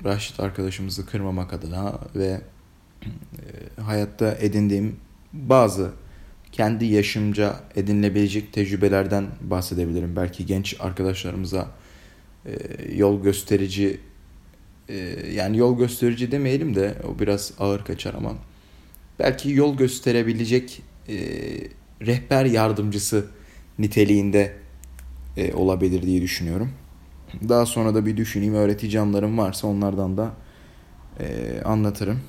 Raşit 0.03 0.39
arkadaşımızı 0.39 1.05
kırmamak 1.05 1.53
adına 1.53 1.99
ve 2.15 2.41
e, 3.03 3.81
hayatta 3.81 4.35
edindiğim 4.39 4.95
bazı 5.33 5.91
kendi 6.51 6.85
yaşımca 6.85 7.55
edinilebilecek 7.75 8.53
tecrübelerden 8.53 9.27
bahsedebilirim. 9.41 10.15
Belki 10.15 10.45
genç 10.45 10.75
arkadaşlarımıza 10.79 11.67
e, 12.45 12.51
yol 12.95 13.23
gösterici 13.23 13.99
yani 15.33 15.57
yol 15.57 15.77
gösterici 15.77 16.31
demeyelim 16.31 16.75
de 16.75 16.95
o 17.07 17.19
biraz 17.19 17.53
ağır 17.59 17.85
kaçar 17.85 18.13
ama 18.13 18.33
belki 19.19 19.51
yol 19.51 19.77
gösterebilecek 19.77 20.81
e, 21.09 21.15
rehber 22.01 22.45
yardımcısı 22.45 23.25
niteliğinde 23.79 24.55
e, 25.37 25.53
olabilir 25.53 26.01
diye 26.01 26.21
düşünüyorum. 26.21 26.71
Daha 27.49 27.65
sonra 27.65 27.95
da 27.95 28.05
bir 28.05 28.17
düşüneyim 28.17 28.53
öğretici 28.53 28.99
anlarım 28.99 29.37
varsa 29.37 29.67
onlardan 29.67 30.17
da 30.17 30.33
e, 31.19 31.61
anlatırım. 31.65 32.19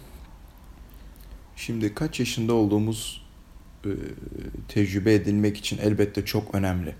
Şimdi 1.56 1.94
kaç 1.94 2.20
yaşında 2.20 2.54
olduğumuz 2.54 3.26
e, 3.84 3.90
tecrübe 4.68 5.14
edilmek 5.14 5.56
için 5.56 5.78
elbette 5.78 6.24
çok 6.24 6.54
önemli. 6.54 6.94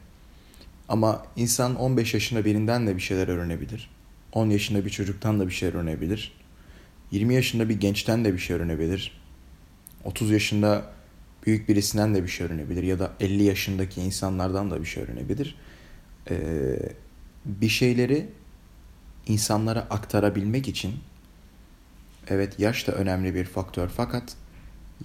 Ama 0.89 1.23
insan 1.37 1.77
15 1.77 2.15
yaşında 2.15 2.45
birinden 2.45 2.87
de 2.87 2.97
bir 2.97 3.01
şeyler 3.01 3.29
öğrenebilir. 3.29 3.91
10 4.33 4.50
yaşında 4.50 4.85
bir 4.85 4.90
çocuktan 4.90 5.40
da 5.40 5.47
bir 5.47 5.52
şeyler 5.52 5.75
öğrenebilir. 5.75 6.33
20 7.11 7.35
yaşında 7.35 7.68
bir 7.68 7.80
gençten 7.80 8.25
de 8.25 8.33
bir 8.33 8.38
şey 8.38 8.56
öğrenebilir. 8.56 9.21
30 10.04 10.30
yaşında 10.30 10.92
büyük 11.47 11.68
birisinden 11.68 12.14
de 12.14 12.23
bir 12.23 12.28
şey 12.28 12.47
öğrenebilir 12.47 12.83
ya 12.83 12.99
da 12.99 13.12
50 13.21 13.42
yaşındaki 13.42 14.00
insanlardan 14.00 14.71
da 14.71 14.80
bir 14.80 14.87
şey 14.87 15.02
öğrenebilir. 15.02 15.54
Ee, 16.30 16.78
bir 17.45 17.68
şeyleri 17.68 18.28
insanlara 19.26 19.80
aktarabilmek 19.80 20.68
için 20.68 20.95
evet 22.28 22.61
yaş 22.61 22.87
da 22.87 22.92
önemli 22.92 23.35
bir 23.35 23.45
faktör 23.45 23.88
fakat 23.88 24.37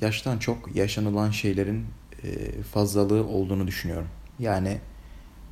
yaştan 0.02 0.38
çok 0.38 0.76
yaşanılan 0.76 1.32
şeylerin 1.32 1.86
e, 2.24 2.62
fazlalığı 2.62 3.28
olduğunu 3.28 3.68
düşünüyorum. 3.68 4.08
Yani 4.40 4.78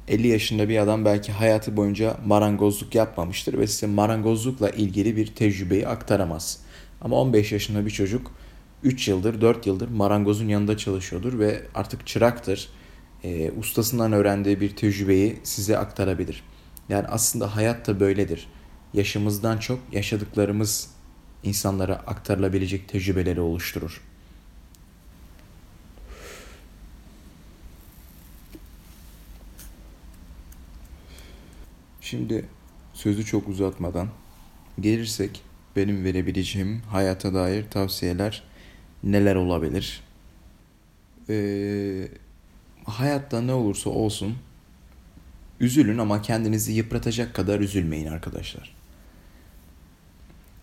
50 0.10 0.28
yaşında 0.28 0.70
bir 0.70 0.78
adam 0.78 1.06
belki 1.06 1.32
hayatı 1.32 1.78
boyunca 1.78 2.18
marangozluk 2.26 2.96
yapmamıştır 2.96 3.58
ve 3.58 3.68
size 3.68 3.88
marangozlukla 3.88 4.70
ilgili 4.70 5.18
bir 5.18 5.28
tecrübeyi 5.28 5.88
aktaramaz. 5.88 6.60
Ama 7.02 7.16
15 7.16 7.52
yaşında 7.52 7.86
bir 7.86 7.92
çocuk 7.92 8.32
3 8.84 9.08
yıldır 9.08 9.42
4 9.42 9.68
yıldır 9.68 9.90
marangozun 9.90 10.48
yanında 10.48 10.78
çalışıyordur 10.78 11.40
ve 11.40 11.62
artık 11.76 12.08
çıraktır. 12.08 12.70
E, 13.24 13.52
ustasından 13.52 14.14
öğrendiği 14.14 14.62
bir 14.62 14.76
tecrübeyi 14.76 15.40
size 15.44 15.78
aktarabilir. 15.78 16.44
Yani 16.90 17.08
aslında 17.08 17.56
hayat 17.56 17.88
da 17.88 18.00
böyledir. 18.00 18.48
Yaşımızdan 18.94 19.58
çok 19.58 19.80
yaşadıklarımız 19.92 20.90
insanlara 21.44 21.96
aktarılabilecek 21.96 22.90
tecrübeleri 22.90 23.42
oluşturur. 23.42 24.09
Şimdi 32.10 32.46
sözü 32.94 33.26
çok 33.26 33.48
uzatmadan 33.48 34.10
gelirsek 34.80 35.42
benim 35.76 36.04
verebileceğim 36.04 36.82
hayata 36.82 37.34
dair 37.34 37.70
tavsiyeler 37.70 38.44
neler 39.04 39.36
olabilir? 39.36 40.04
Ee, 41.30 42.08
hayatta 42.86 43.42
ne 43.42 43.54
olursa 43.54 43.90
olsun 43.90 44.36
üzülün 45.60 45.98
ama 45.98 46.22
kendinizi 46.22 46.72
yıpratacak 46.72 47.36
kadar 47.36 47.60
üzülmeyin 47.60 48.08
arkadaşlar. 48.08 48.76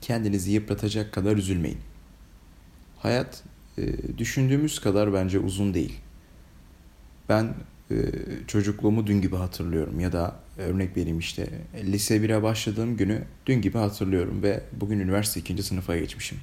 Kendinizi 0.01 0.51
yıpratacak 0.51 1.13
kadar 1.13 1.37
üzülmeyin. 1.37 1.81
Hayat 2.99 3.43
e, 3.79 4.19
düşündüğümüz 4.19 4.81
kadar 4.81 5.13
bence 5.13 5.39
uzun 5.39 5.75
değil. 5.75 6.01
Ben 7.29 7.55
çocukluğumu 8.47 9.07
dün 9.07 9.21
gibi 9.21 9.37
hatırlıyorum 9.37 10.01
ya 10.01 10.13
da 10.13 10.37
örnek 10.59 10.97
vereyim 10.97 11.19
işte 11.19 11.49
lise 11.85 12.17
1'e 12.17 12.43
başladığım 12.43 12.97
günü 12.97 13.23
dün 13.47 13.61
gibi 13.61 13.79
hatırlıyorum 13.79 14.43
ve 14.43 14.63
bugün 14.73 14.99
üniversite 14.99 15.41
2. 15.41 15.63
sınıfa 15.63 15.97
geçmişim. 15.97 16.39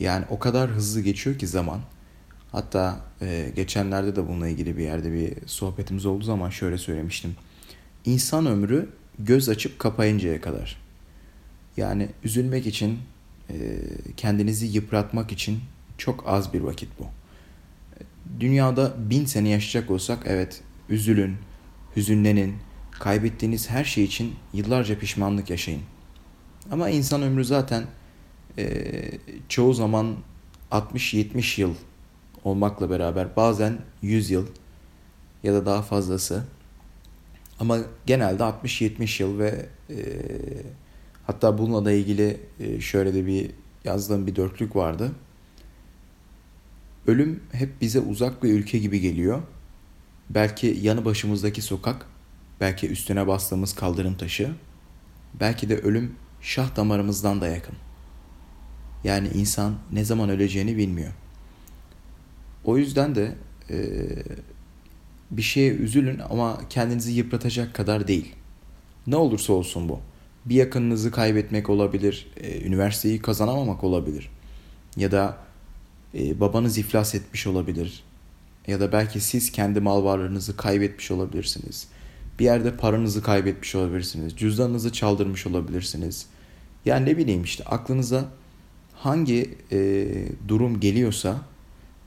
Yani 0.00 0.24
o 0.30 0.38
kadar 0.38 0.70
hızlı 0.70 1.00
geçiyor 1.00 1.38
ki 1.38 1.46
zaman. 1.46 1.80
Hatta 2.52 3.00
e, 3.22 3.52
geçenlerde 3.56 4.16
de 4.16 4.28
bununla 4.28 4.48
ilgili 4.48 4.76
bir 4.76 4.82
yerde 4.82 5.12
bir 5.12 5.46
sohbetimiz 5.46 6.06
olduğu 6.06 6.24
zaman 6.24 6.50
şöyle 6.50 6.78
söylemiştim. 6.78 7.36
İnsan 8.04 8.46
ömrü 8.46 8.88
göz 9.18 9.48
açıp 9.48 9.78
kapayıncaya 9.78 10.40
kadar. 10.40 10.80
Yani 11.76 12.08
üzülmek 12.24 12.66
için, 12.66 12.98
e, 13.50 13.54
kendinizi 14.16 14.66
yıpratmak 14.66 15.32
için 15.32 15.60
çok 15.98 16.28
az 16.28 16.52
bir 16.52 16.60
vakit 16.60 16.88
bu. 16.98 17.06
Dünyada 18.40 18.94
bin 18.98 19.24
sene 19.24 19.48
yaşayacak 19.48 19.90
olsak 19.90 20.22
evet 20.26 20.62
üzülün, 20.88 21.36
hüzünlenin, 21.96 22.54
kaybettiğiniz 22.90 23.70
her 23.70 23.84
şey 23.84 24.04
için 24.04 24.34
yıllarca 24.52 24.98
pişmanlık 24.98 25.50
yaşayın. 25.50 25.82
Ama 26.70 26.90
insan 26.90 27.22
ömrü 27.22 27.44
zaten 27.44 27.84
e, 28.58 28.94
çoğu 29.48 29.74
zaman 29.74 30.16
60-70 30.70 31.60
yıl 31.60 31.74
olmakla 32.44 32.90
beraber 32.90 33.36
bazen 33.36 33.78
100 34.02 34.30
yıl 34.30 34.46
ya 35.42 35.54
da 35.54 35.66
daha 35.66 35.82
fazlası 35.82 36.44
ama 37.60 37.78
genelde 38.06 38.42
60-70 38.42 39.22
yıl 39.22 39.38
ve 39.38 39.66
e, 39.90 39.96
hatta 41.26 41.58
bununla 41.58 41.84
da 41.84 41.92
ilgili 41.92 42.40
e, 42.60 42.80
şöyle 42.80 43.14
de 43.14 43.26
bir 43.26 43.50
yazdığım 43.84 44.26
bir 44.26 44.36
dörtlük 44.36 44.76
vardı. 44.76 45.12
Ölüm 47.06 47.40
hep 47.52 47.80
bize 47.80 48.00
uzak 48.00 48.42
bir 48.42 48.52
ülke 48.52 48.78
gibi 48.78 49.00
geliyor. 49.00 49.42
Belki 50.30 50.78
yanı 50.82 51.04
başımızdaki 51.04 51.62
sokak, 51.62 52.06
belki 52.60 52.88
üstüne 52.88 53.26
bastığımız 53.26 53.74
kaldırım 53.74 54.14
taşı, 54.16 54.54
belki 55.40 55.68
de 55.68 55.78
ölüm 55.78 56.14
şah 56.40 56.76
damarımızdan 56.76 57.40
da 57.40 57.48
yakın. 57.48 57.74
Yani 59.04 59.28
insan 59.28 59.74
ne 59.92 60.04
zaman 60.04 60.30
öleceğini 60.30 60.76
bilmiyor. 60.76 61.12
O 62.64 62.78
yüzden 62.78 63.14
de 63.14 63.34
e, 63.70 63.76
bir 65.30 65.42
şeye 65.42 65.72
üzülün 65.72 66.18
ama 66.30 66.60
kendinizi 66.70 67.12
yıpratacak 67.12 67.74
kadar 67.74 68.08
değil. 68.08 68.34
Ne 69.06 69.16
olursa 69.16 69.52
olsun 69.52 69.88
bu. 69.88 70.00
Bir 70.44 70.54
yakınınızı 70.54 71.10
kaybetmek 71.10 71.70
olabilir, 71.70 72.26
e, 72.36 72.60
üniversiteyi 72.60 73.22
kazanamamak 73.22 73.84
olabilir. 73.84 74.30
Ya 74.96 75.12
da 75.12 75.45
e, 76.16 76.40
babanız 76.40 76.78
iflas 76.78 77.14
etmiş 77.14 77.46
olabilir. 77.46 78.04
Ya 78.66 78.80
da 78.80 78.92
belki 78.92 79.20
siz 79.20 79.52
kendi 79.52 79.80
mal 79.80 80.04
varlığınızı 80.04 80.56
kaybetmiş 80.56 81.10
olabilirsiniz. 81.10 81.88
Bir 82.38 82.44
yerde 82.44 82.76
paranızı 82.76 83.22
kaybetmiş 83.22 83.74
olabilirsiniz. 83.74 84.36
Cüzdanınızı 84.36 84.92
çaldırmış 84.92 85.46
olabilirsiniz. 85.46 86.26
Yani 86.84 87.06
ne 87.06 87.16
bileyim 87.16 87.44
işte 87.44 87.64
aklınıza 87.64 88.24
hangi 88.94 89.58
e, 89.72 90.08
durum 90.48 90.80
geliyorsa 90.80 91.40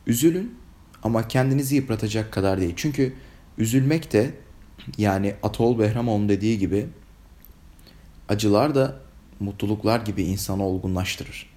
üzülün 0.08 0.56
ama 1.04 1.28
kendinizi 1.28 1.76
yıpratacak 1.76 2.32
kadar 2.32 2.62
değil. 2.62 2.74
Çünkü 2.76 3.14
üzülmek 3.58 4.14
de 4.14 4.32
yani 4.98 5.36
Atol 5.44 5.80
Behramoğlu'nun 5.80 6.30
dediği 6.30 6.60
gibi 6.60 6.88
acılar 8.30 8.76
da 8.76 9.00
mutluluklar 9.40 10.00
gibi 10.00 10.24
insanı 10.24 10.64
olgunlaştırır. 10.64 11.49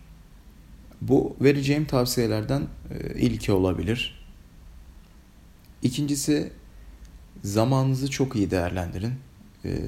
Bu 1.09 1.37
vereceğim 1.41 1.85
tavsiyelerden 1.85 2.63
e, 2.91 3.21
ilki 3.21 3.53
olabilir. 3.53 4.27
İkincisi 5.83 6.53
zamanınızı 7.45 8.11
çok 8.11 8.37
iyi 8.37 8.51
değerlendirin. 8.51 9.13
Ee, 9.65 9.79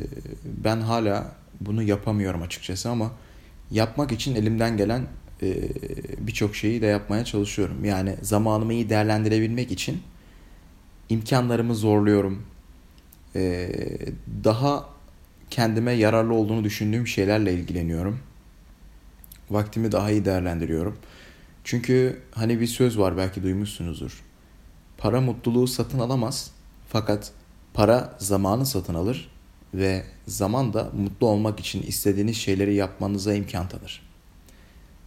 ben 0.44 0.80
hala 0.80 1.34
bunu 1.60 1.82
yapamıyorum 1.82 2.42
açıkçası 2.42 2.90
ama 2.90 3.12
yapmak 3.70 4.12
için 4.12 4.34
elimden 4.34 4.76
gelen 4.76 5.06
e, 5.42 5.56
birçok 6.18 6.56
şeyi 6.56 6.82
de 6.82 6.86
yapmaya 6.86 7.24
çalışıyorum. 7.24 7.84
Yani 7.84 8.16
zamanımı 8.22 8.74
iyi 8.74 8.90
değerlendirebilmek 8.90 9.70
için 9.70 10.02
imkanlarımı 11.08 11.74
zorluyorum. 11.74 12.42
Daha 14.44 14.88
kendime 15.50 15.92
yararlı 15.92 16.34
olduğunu 16.34 16.64
düşündüğüm 16.64 17.06
şeylerle 17.06 17.54
ilgileniyorum. 17.54 18.18
Vaktimi 19.50 19.92
daha 19.92 20.10
iyi 20.10 20.24
değerlendiriyorum. 20.24 20.98
Çünkü 21.64 22.22
hani 22.32 22.60
bir 22.60 22.66
söz 22.66 22.98
var 22.98 23.16
belki 23.16 23.42
duymuşsunuzdur. 23.42 24.22
Para 24.98 25.20
mutluluğu 25.20 25.66
satın 25.66 25.98
alamaz 25.98 26.50
fakat 26.88 27.32
para 27.74 28.16
zamanı 28.18 28.66
satın 28.66 28.94
alır 28.94 29.30
ve 29.74 30.04
zaman 30.26 30.72
da 30.72 30.90
mutlu 30.96 31.26
olmak 31.26 31.60
için 31.60 31.82
istediğiniz 31.82 32.36
şeyleri 32.36 32.74
yapmanıza 32.74 33.34
imkan 33.34 33.68
tanır. 33.68 34.02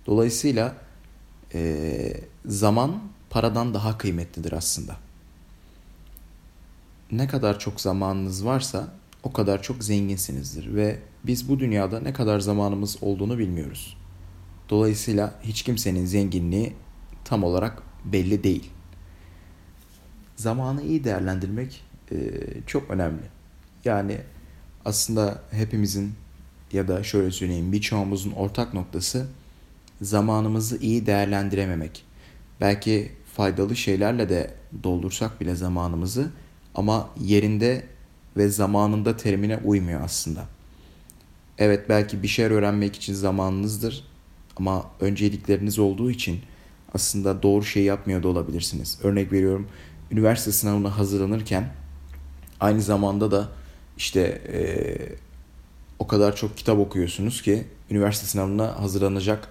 Dolayısıyla 0.06 0.76
e, 1.54 2.14
zaman 2.46 3.02
paradan 3.30 3.74
daha 3.74 3.98
kıymetlidir 3.98 4.52
aslında. 4.52 4.96
Ne 7.12 7.28
kadar 7.28 7.60
çok 7.60 7.82
zamanınız 7.82 8.46
varsa 8.46 8.88
o 9.24 9.34
kadar 9.34 9.62
çok 9.62 9.84
zenginsinizdir 9.84 10.76
ve 10.76 11.00
biz 11.24 11.50
bu 11.50 11.60
dünyada 11.60 12.00
ne 12.00 12.14
kadar 12.14 12.40
zamanımız 12.40 12.98
olduğunu 13.02 13.38
bilmiyoruz. 13.38 13.98
Dolayısıyla 14.70 15.34
hiç 15.44 15.62
kimsenin 15.62 16.06
zenginliği 16.06 16.74
tam 17.26 17.44
olarak 17.44 17.84
belli 18.06 18.44
değil. 18.44 18.70
Zamanı 20.36 20.84
iyi 20.84 21.04
değerlendirmek 21.04 21.84
e, 22.12 22.18
çok 22.68 22.92
önemli. 22.92 23.22
Yani 23.86 24.18
aslında 24.86 25.42
hepimizin 25.52 26.14
ya 26.74 26.88
da 26.88 27.04
şöyle 27.04 27.32
söyleyeyim 27.32 27.72
birçoğumuzun 27.72 28.32
ortak 28.32 28.74
noktası 28.74 29.28
zamanımızı 30.02 30.78
iyi 30.78 31.06
değerlendirememek. 31.06 32.06
Belki 32.62 33.12
faydalı 33.36 33.76
şeylerle 33.76 34.30
de 34.30 34.54
doldursak 34.84 35.42
bile 35.42 35.56
zamanımızı 35.56 36.32
ama 36.76 37.10
yerinde 37.20 37.86
ve 38.38 38.50
zamanında 38.50 39.18
terimine 39.18 39.58
uymuyor 39.58 40.02
aslında. 40.02 40.46
Evet 41.58 41.90
belki 41.90 42.24
bir 42.24 42.28
şeyler 42.28 42.52
öğrenmek 42.52 42.96
için 42.96 43.14
zamanınızdır 43.14 44.04
ama 44.60 44.86
öncelikleriniz 45.00 45.80
olduğu 45.80 46.12
için 46.12 46.40
aslında 46.94 47.44
doğru 47.44 47.64
şey 47.64 47.84
yapmıyor 47.84 48.24
da 48.24 48.28
olabilirsiniz. 48.28 49.00
Örnek 49.04 49.32
veriyorum 49.32 49.68
üniversite 50.12 50.52
sınavına 50.52 50.98
hazırlanırken 50.98 51.74
aynı 52.60 52.82
zamanda 52.82 53.32
da 53.32 53.50
işte 53.98 54.42
e, 54.54 54.60
o 56.00 56.08
kadar 56.08 56.36
çok 56.36 56.58
kitap 56.58 56.80
okuyorsunuz 56.80 57.42
ki 57.42 57.64
üniversite 57.92 58.28
sınavına 58.28 58.80
hazırlanacak 58.82 59.48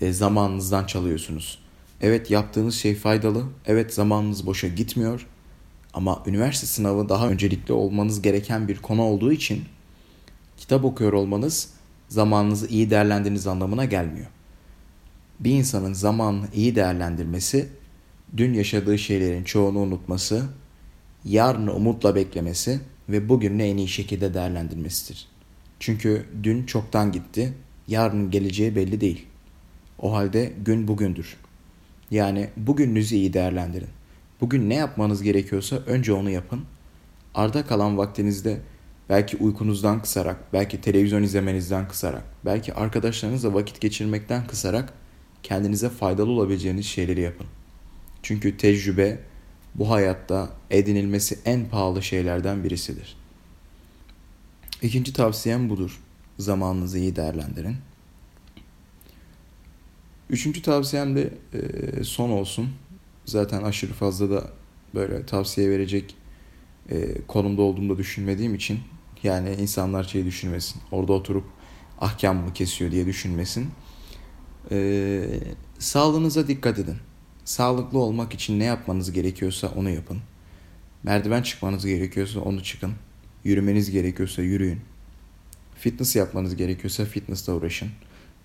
e, 0.00 0.12
zamanınızdan 0.12 0.84
çalıyorsunuz. 0.84 1.58
Evet 2.00 2.30
yaptığınız 2.30 2.74
şey 2.74 2.94
faydalı. 2.94 3.44
Evet 3.66 3.94
zamanınız 3.94 4.46
boşa 4.46 4.68
gitmiyor. 4.68 5.26
Ama 5.94 6.22
üniversite 6.26 6.66
sınavı 6.66 7.08
daha 7.08 7.28
öncelikli 7.28 7.72
olmanız 7.72 8.22
gereken 8.22 8.68
bir 8.68 8.78
konu 8.78 9.02
olduğu 9.02 9.32
için 9.32 9.64
kitap 10.56 10.84
okuyor 10.84 11.12
olmanız 11.12 11.70
zamanınızı 12.08 12.66
iyi 12.66 12.90
değerlendirdiğiniz 12.90 13.46
anlamına 13.46 13.84
gelmiyor. 13.84 14.26
Bir 15.40 15.50
insanın 15.50 15.92
zamanını 15.92 16.46
iyi 16.54 16.76
değerlendirmesi, 16.76 17.68
dün 18.36 18.54
yaşadığı 18.54 18.98
şeylerin 18.98 19.44
çoğunu 19.44 19.78
unutması, 19.78 20.44
yarını 21.24 21.74
umutla 21.74 22.14
beklemesi 22.14 22.80
ve 23.08 23.28
bugününü 23.28 23.62
en 23.62 23.76
iyi 23.76 23.88
şekilde 23.88 24.34
değerlendirmesidir. 24.34 25.26
Çünkü 25.80 26.26
dün 26.42 26.66
çoktan 26.66 27.12
gitti, 27.12 27.54
yarının 27.88 28.30
geleceği 28.30 28.76
belli 28.76 29.00
değil. 29.00 29.26
O 29.98 30.12
halde 30.12 30.52
gün 30.64 30.88
bugündür. 30.88 31.36
Yani 32.10 32.48
bugününüzü 32.56 33.14
iyi 33.14 33.32
değerlendirin. 33.32 33.88
Bugün 34.40 34.70
ne 34.70 34.74
yapmanız 34.74 35.22
gerekiyorsa 35.22 35.76
önce 35.76 36.12
onu 36.12 36.30
yapın. 36.30 36.60
Arda 37.34 37.66
kalan 37.66 37.98
vaktinizde 37.98 38.60
belki 39.08 39.36
uykunuzdan 39.36 40.02
kısarak, 40.02 40.52
belki 40.52 40.80
televizyon 40.80 41.22
izlemenizden 41.22 41.88
kısarak, 41.88 42.24
belki 42.44 42.74
arkadaşlarınızla 42.74 43.54
vakit 43.54 43.80
geçirmekten 43.80 44.46
kısarak 44.46 44.92
kendinize 45.44 45.88
faydalı 45.88 46.30
olabileceğiniz 46.30 46.86
şeyleri 46.86 47.20
yapın. 47.20 47.46
Çünkü 48.22 48.56
tecrübe 48.56 49.18
bu 49.74 49.90
hayatta 49.90 50.50
edinilmesi 50.70 51.38
en 51.44 51.68
pahalı 51.68 52.02
şeylerden 52.02 52.64
birisidir. 52.64 53.16
İkinci 54.82 55.12
tavsiyem 55.12 55.70
budur. 55.70 56.00
Zamanınızı 56.38 56.98
iyi 56.98 57.16
değerlendirin. 57.16 57.76
Üçüncü 60.30 60.62
tavsiyem 60.62 61.16
de 61.16 61.30
e, 61.52 62.04
son 62.04 62.30
olsun. 62.30 62.68
Zaten 63.24 63.62
aşırı 63.62 63.92
fazla 63.92 64.30
da 64.30 64.50
böyle 64.94 65.26
tavsiye 65.26 65.70
verecek 65.70 66.14
e, 66.90 67.20
konumda 67.28 67.62
olduğumu 67.62 67.94
da 67.94 67.98
düşünmediğim 67.98 68.54
için 68.54 68.80
yani 69.22 69.54
insanlar 69.54 70.04
şey 70.04 70.24
düşünmesin. 70.24 70.82
Orada 70.92 71.12
oturup 71.12 71.44
ahkam 72.00 72.36
mı 72.36 72.52
kesiyor 72.52 72.90
diye 72.90 73.06
düşünmesin. 73.06 73.70
E, 74.70 75.24
sağlığınıza 75.78 76.48
dikkat 76.48 76.78
edin. 76.78 76.96
Sağlıklı 77.44 77.98
olmak 77.98 78.34
için 78.34 78.58
ne 78.58 78.64
yapmanız 78.64 79.12
gerekiyorsa 79.12 79.68
onu 79.76 79.90
yapın. 79.90 80.18
Merdiven 81.02 81.42
çıkmanız 81.42 81.86
gerekiyorsa 81.86 82.40
onu 82.40 82.62
çıkın. 82.62 82.92
Yürümeniz 83.44 83.90
gerekiyorsa 83.90 84.42
yürüyün. 84.42 84.80
Fitness 85.78 86.16
yapmanız 86.16 86.56
gerekiyorsa 86.56 87.04
fitnessle 87.04 87.52
uğraşın. 87.52 87.88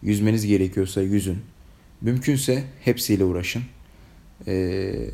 Yüzmeniz 0.01 0.45
gerekiyorsa 0.45 1.01
yüzün. 1.01 1.37
Mümkünse 2.01 2.63
hepsiyle 2.81 3.23
uğraşın. 3.23 3.63
Ee, 4.47 5.09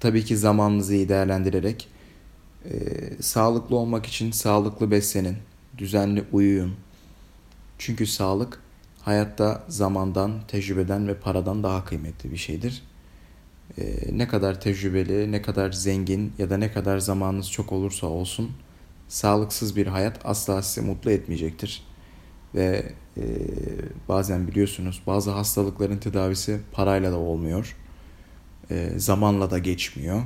tabii 0.00 0.24
ki 0.24 0.36
zamanınızı 0.36 0.94
iyi 0.94 1.08
değerlendirerek 1.08 1.88
e, 2.64 2.72
sağlıklı 3.20 3.76
olmak 3.76 4.06
için 4.06 4.30
sağlıklı 4.30 4.90
beslenin, 4.90 5.36
düzenli 5.78 6.24
uyuyun. 6.32 6.74
Çünkü 7.78 8.06
sağlık 8.06 8.60
hayatta 9.08 9.64
zamandan, 9.68 10.32
tecrübeden 10.48 11.08
ve 11.08 11.14
paradan 11.14 11.62
daha 11.62 11.84
kıymetli 11.84 12.32
bir 12.32 12.36
şeydir. 12.36 12.82
Ee, 13.78 13.82
ne 14.12 14.28
kadar 14.28 14.60
tecrübeli, 14.60 15.32
ne 15.32 15.42
kadar 15.42 15.72
zengin 15.72 16.32
ya 16.38 16.50
da 16.50 16.56
ne 16.56 16.72
kadar 16.72 16.98
zamanınız 16.98 17.50
çok 17.50 17.72
olursa 17.72 18.06
olsun 18.06 18.50
sağlıksız 19.08 19.76
bir 19.76 19.86
hayat 19.86 20.20
asla 20.24 20.62
sizi 20.62 20.86
mutlu 20.86 21.10
etmeyecektir. 21.10 21.82
Ve 22.54 22.92
e, 23.16 23.22
bazen 24.08 24.48
biliyorsunuz 24.48 25.02
bazı 25.06 25.30
hastalıkların 25.30 25.98
tedavisi 25.98 26.60
parayla 26.72 27.12
da 27.12 27.16
olmuyor. 27.16 27.76
E, 28.70 28.90
zamanla 28.96 29.50
da 29.50 29.58
geçmiyor. 29.58 30.22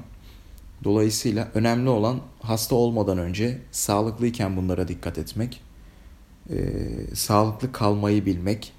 Dolayısıyla 0.84 1.48
önemli 1.54 1.88
olan 1.88 2.20
hasta 2.40 2.74
olmadan 2.74 3.18
önce 3.18 3.58
sağlıklıyken 3.72 4.56
bunlara 4.56 4.88
dikkat 4.88 5.18
etmek. 5.18 5.62
E, 6.50 6.56
sağlıklı 7.14 7.72
kalmayı 7.72 8.26
bilmek. 8.26 8.72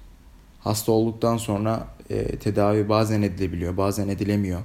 Hasta 0.60 0.92
olduktan 0.92 1.36
sonra 1.36 1.88
e, 2.10 2.36
tedavi 2.36 2.88
bazen 2.88 3.22
edilebiliyor, 3.22 3.76
bazen 3.76 4.08
edilemiyor. 4.08 4.60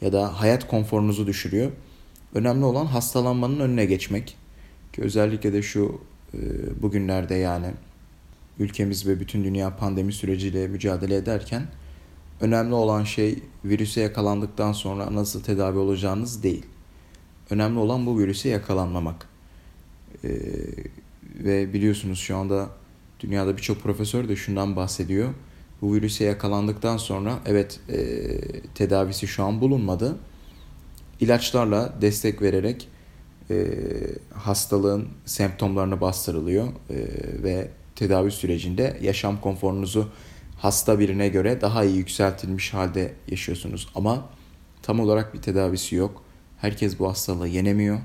Ya 0.00 0.12
da 0.12 0.40
hayat 0.40 0.68
konforunuzu 0.68 1.26
düşürüyor. 1.26 1.72
Önemli 2.34 2.64
olan 2.64 2.86
hastalanmanın 2.86 3.60
önüne 3.60 3.84
geçmek. 3.84 4.36
Ki 4.92 5.02
özellikle 5.02 5.52
de 5.52 5.62
şu 5.62 6.00
e, 6.34 6.38
bugünlerde 6.82 7.34
yani 7.34 7.66
ülkemiz 8.58 9.06
ve 9.06 9.20
bütün 9.20 9.44
dünya 9.44 9.76
pandemi 9.76 10.12
süreciyle 10.12 10.68
mücadele 10.68 11.16
ederken 11.16 11.66
önemli 12.40 12.74
olan 12.74 13.04
şey 13.04 13.38
virüse 13.64 14.00
yakalandıktan 14.00 14.72
sonra 14.72 15.14
nasıl 15.14 15.42
tedavi 15.42 15.78
olacağınız 15.78 16.42
değil. 16.42 16.66
Önemli 17.50 17.78
olan 17.78 18.06
bu 18.06 18.18
virüse 18.18 18.48
yakalanmamak. 18.48 19.28
Ee, 20.24 20.30
ve 21.34 21.72
biliyorsunuz 21.72 22.18
şu 22.18 22.36
anda 22.36 22.68
dünyada 23.20 23.56
birçok 23.56 23.82
profesör 23.82 24.28
de 24.28 24.36
şundan 24.36 24.76
bahsediyor. 24.76 25.28
Bu 25.82 25.94
virüse 25.94 26.24
yakalandıktan 26.24 26.96
sonra 26.96 27.38
evet 27.46 27.80
e, 27.88 27.98
tedavisi 28.74 29.26
şu 29.26 29.44
an 29.44 29.60
bulunmadı. 29.60 30.16
İlaçlarla 31.20 31.94
destek 32.00 32.42
vererek 32.42 32.88
e, 33.50 33.66
hastalığın 34.34 35.08
semptomlarını 35.24 36.00
bastırılıyor 36.00 36.66
e, 36.66 36.96
ve 37.42 37.70
tedavi 37.96 38.30
sürecinde 38.30 38.98
yaşam 39.02 39.40
konforunuzu 39.40 40.08
hasta 40.58 40.98
birine 40.98 41.28
göre 41.28 41.60
daha 41.60 41.84
iyi 41.84 41.96
yükseltilmiş 41.96 42.74
halde 42.74 43.14
yaşıyorsunuz. 43.28 43.88
Ama 43.94 44.28
tam 44.82 45.00
olarak 45.00 45.34
bir 45.34 45.42
tedavisi 45.42 45.96
yok. 45.96 46.22
Herkes 46.58 46.98
bu 46.98 47.08
hastalığı 47.08 47.48
yenemiyor 47.48 47.98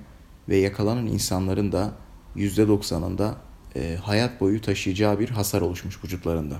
ve 0.50 0.58
yakalanan 0.58 1.08
insanların 1.08 1.72
da 1.72 1.94
%90'ında 2.36 3.36
e, 3.76 3.98
hayat 4.04 4.42
boyu 4.42 4.62
taşıyacağı 4.62 5.20
bir 5.20 5.30
hasar 5.30 5.62
oluşmuş 5.62 6.04
vücutlarında. 6.04 6.60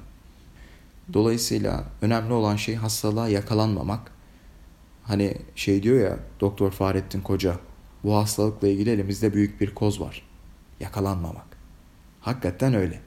Dolayısıyla 1.14 1.84
önemli 2.02 2.34
olan 2.34 2.56
şey 2.56 2.76
hastalığa 2.76 3.28
yakalanmamak. 3.28 4.12
Hani 5.04 5.38
şey 5.56 5.84
diyor 5.84 6.00
ya 6.00 6.20
Doktor 6.40 6.72
Fahrettin 6.72 7.22
Koca. 7.22 7.60
Bu 8.04 8.16
hastalıkla 8.16 8.68
ilgili 8.68 8.90
elimizde 8.90 9.34
büyük 9.34 9.62
bir 9.62 9.76
koz 9.76 10.02
var. 10.02 10.24
Yakalanmamak. 10.80 11.46
Hakikaten 12.22 12.74
öyle. 12.74 13.00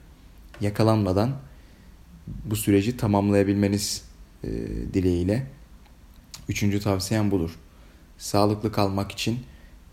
Yakalanmadan 0.61 1.31
bu 2.27 2.55
süreci 2.55 2.97
tamamlayabilmeniz 2.97 4.05
e, 4.43 4.49
dileğiyle. 4.93 5.47
Üçüncü 6.49 6.79
tavsiyem 6.79 7.31
budur. 7.31 7.59
Sağlıklı 8.17 8.71
kalmak 8.71 9.11
için 9.11 9.39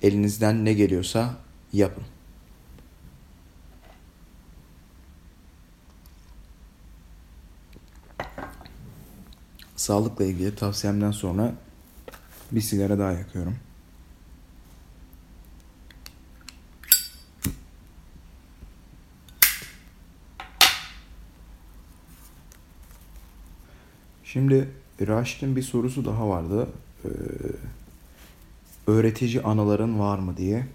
elinizden 0.03 0.65
ne 0.65 0.73
geliyorsa 0.73 1.35
yapın. 1.73 2.05
Sağlıkla 9.81 10.25
ilgili 10.25 10.55
tavsiyemden 10.55 11.11
sonra 11.11 11.55
bir 12.53 12.61
sigara 12.61 12.99
daha 12.99 13.13
yakıyorum. 13.13 13.57
Şimdi 24.25 24.69
Raşit'in 25.01 25.57
bir 25.57 25.63
sorusu 25.63 26.05
daha 26.05 26.29
vardı. 26.29 26.69
Ee, 27.05 27.09
öğretici 28.87 29.43
anıların 29.43 29.99
var 29.99 30.19
mı 30.19 30.37
diye. 30.37 30.67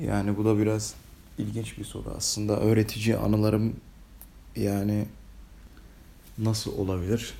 Yani 0.00 0.36
bu 0.36 0.44
da 0.44 0.58
biraz 0.58 0.94
ilginç 1.38 1.78
bir 1.78 1.84
soru 1.84 2.14
aslında. 2.16 2.60
Öğretici 2.60 3.16
anılarım 3.16 3.76
yani 4.56 5.06
nasıl 6.38 6.78
olabilir? 6.78 7.34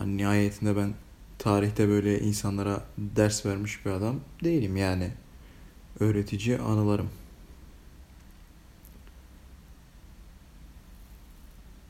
Hani 0.00 0.16
nihayetinde 0.16 0.76
ben 0.76 0.94
tarihte 1.38 1.88
böyle 1.88 2.20
insanlara 2.20 2.84
ders 2.98 3.46
vermiş 3.46 3.86
bir 3.86 3.90
adam 3.90 4.20
değilim 4.44 4.76
yani. 4.76 5.10
Öğretici 6.00 6.58
anılarım. 6.58 7.08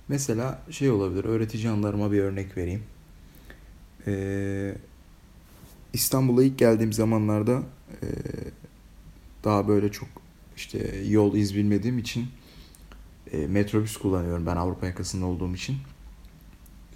Mesela 0.08 0.62
şey 0.70 0.90
olabilir, 0.90 1.24
öğretici 1.24 1.70
anılarıma 1.70 2.12
bir 2.12 2.20
örnek 2.20 2.56
vereyim. 2.56 2.82
Ee, 4.06 4.74
İstanbul'a 5.92 6.44
ilk 6.44 6.58
geldiğim 6.58 6.92
zamanlarda 6.92 7.62
e, 8.02 8.06
daha 9.44 9.68
böyle 9.68 9.92
çok 9.92 10.08
işte 10.56 11.02
yol 11.08 11.34
iz 11.34 11.56
bilmediğim 11.56 11.98
için 11.98 12.26
e, 13.32 13.46
metrobüs 13.46 13.96
kullanıyorum 13.96 14.46
ben 14.46 14.56
Avrupa 14.56 14.86
yakasında 14.86 15.26
olduğum 15.26 15.54
için. 15.54 15.76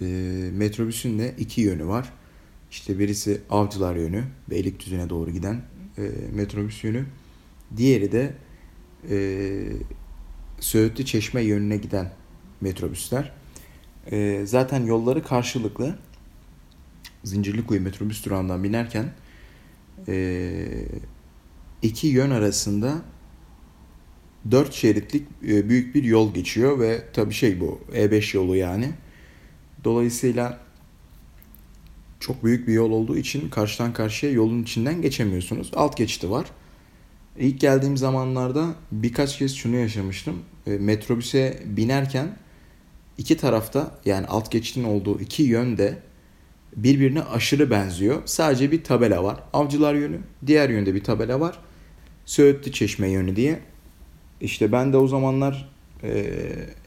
E, 0.01 0.05
metrobüsün 0.53 1.19
de 1.19 1.35
iki 1.37 1.61
yönü 1.61 1.87
var. 1.87 2.13
İşte 2.71 2.99
birisi 2.99 3.41
Avcılar 3.49 3.95
yönü, 3.95 4.23
Beylikdüzü'ne 4.49 5.09
doğru 5.09 5.31
giden 5.31 5.61
e, 5.97 6.01
metrobüs 6.33 6.83
yönü. 6.83 7.05
Diğeri 7.77 8.11
de 8.11 8.33
e, 9.09 9.17
Söğütlü 10.59 11.05
Çeşme 11.05 11.41
yönüne 11.41 11.77
giden 11.77 12.11
metrobüsler. 12.61 13.31
E, 14.11 14.41
zaten 14.45 14.85
yolları 14.85 15.23
karşılıklı. 15.23 15.97
Zincirlikuyu 17.23 17.81
metrobüs 17.81 18.25
durağından 18.25 18.63
binerken 18.63 19.13
e, 20.07 20.67
iki 21.81 22.07
yön 22.07 22.31
arasında 22.31 23.01
dört 24.51 24.73
şeritlik 24.73 25.27
e, 25.47 25.69
büyük 25.69 25.95
bir 25.95 26.03
yol 26.03 26.33
geçiyor 26.33 26.79
ve 26.79 27.01
tabi 27.13 27.33
şey 27.33 27.59
bu 27.59 27.79
E5 27.93 28.37
yolu 28.37 28.55
yani. 28.55 28.91
Dolayısıyla 29.85 30.59
çok 32.19 32.43
büyük 32.43 32.67
bir 32.67 32.73
yol 32.73 32.91
olduğu 32.91 33.17
için 33.17 33.49
karşıdan 33.49 33.93
karşıya 33.93 34.31
yolun 34.31 34.63
içinden 34.63 35.01
geçemiyorsunuz. 35.01 35.71
Alt 35.75 35.97
geçiti 35.97 36.31
var. 36.31 36.45
İlk 37.39 37.59
geldiğim 37.59 37.97
zamanlarda 37.97 38.75
birkaç 38.91 39.37
kez 39.37 39.55
şunu 39.55 39.75
yaşamıştım. 39.75 40.35
E, 40.67 40.69
metrobüse 40.69 41.63
binerken 41.65 42.37
iki 43.17 43.37
tarafta 43.37 43.99
yani 44.05 44.27
alt 44.27 44.51
geçitin 44.51 44.83
olduğu 44.83 45.19
iki 45.19 45.43
yönde 45.43 45.99
birbirine 46.75 47.21
aşırı 47.21 47.71
benziyor. 47.71 48.21
Sadece 48.25 48.71
bir 48.71 48.83
tabela 48.83 49.23
var. 49.23 49.43
Avcılar 49.53 49.93
yönü, 49.93 50.19
diğer 50.45 50.69
yönde 50.69 50.95
bir 50.95 51.03
tabela 51.03 51.39
var. 51.39 51.59
Söğütlü 52.25 52.71
Çeşme 52.71 53.09
yönü 53.09 53.35
diye. 53.35 53.59
İşte 54.41 54.71
ben 54.71 54.93
de 54.93 54.97
o 54.97 55.07
zamanlar 55.07 55.69
e, 56.03 56.31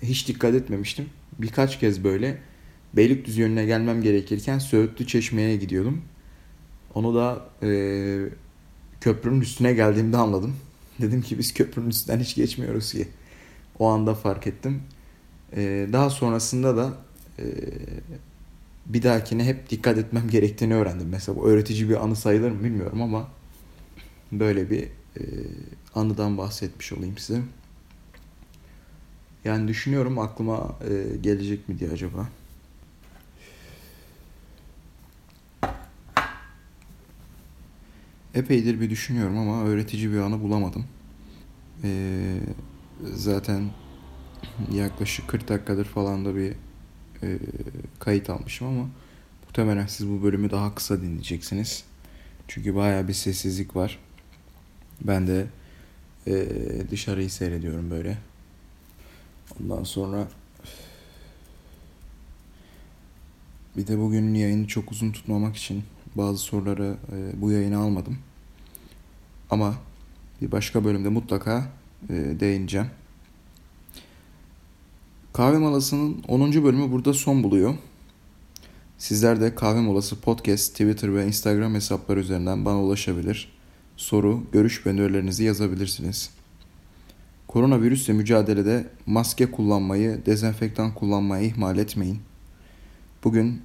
hiç 0.02 0.28
dikkat 0.28 0.54
etmemiştim. 0.54 1.06
Birkaç 1.38 1.80
kez 1.80 2.04
böyle 2.04 2.38
Beylikdüzü 2.96 3.40
yönüne 3.40 3.66
gelmem 3.66 4.03
gerekirken 4.03 4.59
Söğütlü 4.59 5.07
Çeşme'ye 5.07 5.57
gidiyordum. 5.57 6.03
Onu 6.94 7.14
da 7.14 7.48
e, 7.62 7.70
köprünün 9.01 9.40
üstüne 9.40 9.72
geldiğimde 9.72 10.16
anladım. 10.16 10.57
Dedim 11.01 11.22
ki 11.22 11.38
biz 11.38 11.55
köprünün 11.55 11.88
üstünden 11.90 12.20
hiç 12.20 12.35
geçmiyoruz 12.35 12.92
ki. 12.92 13.09
O 13.79 13.88
anda 13.88 14.14
fark 14.14 14.46
ettim. 14.46 14.83
E, 15.57 15.88
daha 15.92 16.11
sonrasında 16.11 16.77
da 16.77 16.92
e, 17.38 17.44
bir 18.87 19.03
dahakine 19.03 19.44
hep 19.44 19.70
dikkat 19.70 19.98
etmem 19.98 20.29
gerektiğini 20.29 20.74
öğrendim. 20.74 21.09
Mesela 21.09 21.38
bu 21.38 21.48
öğretici 21.48 21.88
bir 21.88 22.05
anı 22.05 22.16
sayılır 22.16 22.51
mı 22.51 22.64
bilmiyorum 22.64 23.03
ama 23.03 23.29
böyle 24.33 24.70
bir 24.70 24.83
e, 25.16 25.22
anıdan 25.94 26.38
bahsetmiş 26.38 26.92
olayım 26.92 27.18
size. 27.18 27.40
Yani 29.44 29.68
düşünüyorum 29.68 30.18
aklıma 30.18 30.79
e, 30.90 31.16
gelecek 31.16 31.68
mi 31.68 31.79
diye 31.79 31.90
acaba. 31.90 32.29
Epeydir 38.34 38.80
bir 38.80 38.90
düşünüyorum 38.90 39.38
ama 39.38 39.64
öğretici 39.64 40.12
bir 40.12 40.18
anı 40.18 40.42
bulamadım. 40.42 40.84
Ee, 41.84 42.38
zaten 43.14 43.70
yaklaşık 44.72 45.28
40 45.28 45.48
dakikadır 45.48 45.84
falan 45.84 46.24
da 46.24 46.36
bir 46.36 46.52
e, 47.22 47.38
kayıt 47.98 48.30
almışım 48.30 48.66
ama 48.66 48.88
muhtemelen 49.44 49.86
siz 49.86 50.08
bu 50.08 50.22
bölümü 50.22 50.50
daha 50.50 50.74
kısa 50.74 51.02
dinleyeceksiniz. 51.02 51.84
Çünkü 52.48 52.74
baya 52.74 53.08
bir 53.08 53.12
sessizlik 53.12 53.76
var. 53.76 53.98
Ben 55.00 55.26
de 55.26 55.46
e, 56.26 56.46
dışarıyı 56.90 57.30
seyrediyorum 57.30 57.90
böyle. 57.90 58.18
Ondan 59.60 59.84
sonra 59.84 60.28
bir 63.76 63.86
de 63.86 63.98
bugün 63.98 64.34
yayını 64.34 64.66
çok 64.66 64.92
uzun 64.92 65.12
tutmamak 65.12 65.56
için 65.56 65.84
bazı 66.14 66.38
soruları 66.38 66.97
e, 67.12 67.40
bu 67.40 67.51
yayına 67.51 67.79
almadım. 67.79 68.18
Ama 69.51 69.75
bir 70.42 70.53
başka 70.53 70.85
bölümde 70.85 71.09
mutlaka 71.09 71.73
e, 72.09 72.14
değineceğim. 72.40 72.87
Kahve 75.33 75.59
Molası'nın 75.59 76.23
10. 76.29 76.64
bölümü 76.64 76.92
burada 76.92 77.14
son 77.14 77.42
buluyor. 77.42 77.75
Sizler 78.99 79.40
de 79.40 79.55
Kahve 79.55 79.81
Molası 79.81 80.21
Podcast, 80.21 80.73
Twitter 80.73 81.14
ve 81.14 81.27
Instagram 81.27 81.75
hesapları 81.75 82.21
üzerinden 82.21 82.64
bana 82.64 82.83
ulaşabilir. 82.83 83.53
Soru, 83.97 84.42
görüş 84.53 84.87
ve 84.87 84.90
önerilerinizi 84.90 85.44
yazabilirsiniz. 85.44 86.31
Koronavirüsle 87.49 88.12
mücadelede 88.12 88.87
maske 89.07 89.51
kullanmayı, 89.51 90.27
dezenfektan 90.27 90.94
kullanmayı 90.94 91.47
ihmal 91.47 91.79
etmeyin. 91.79 92.18
Bugün 93.25 93.62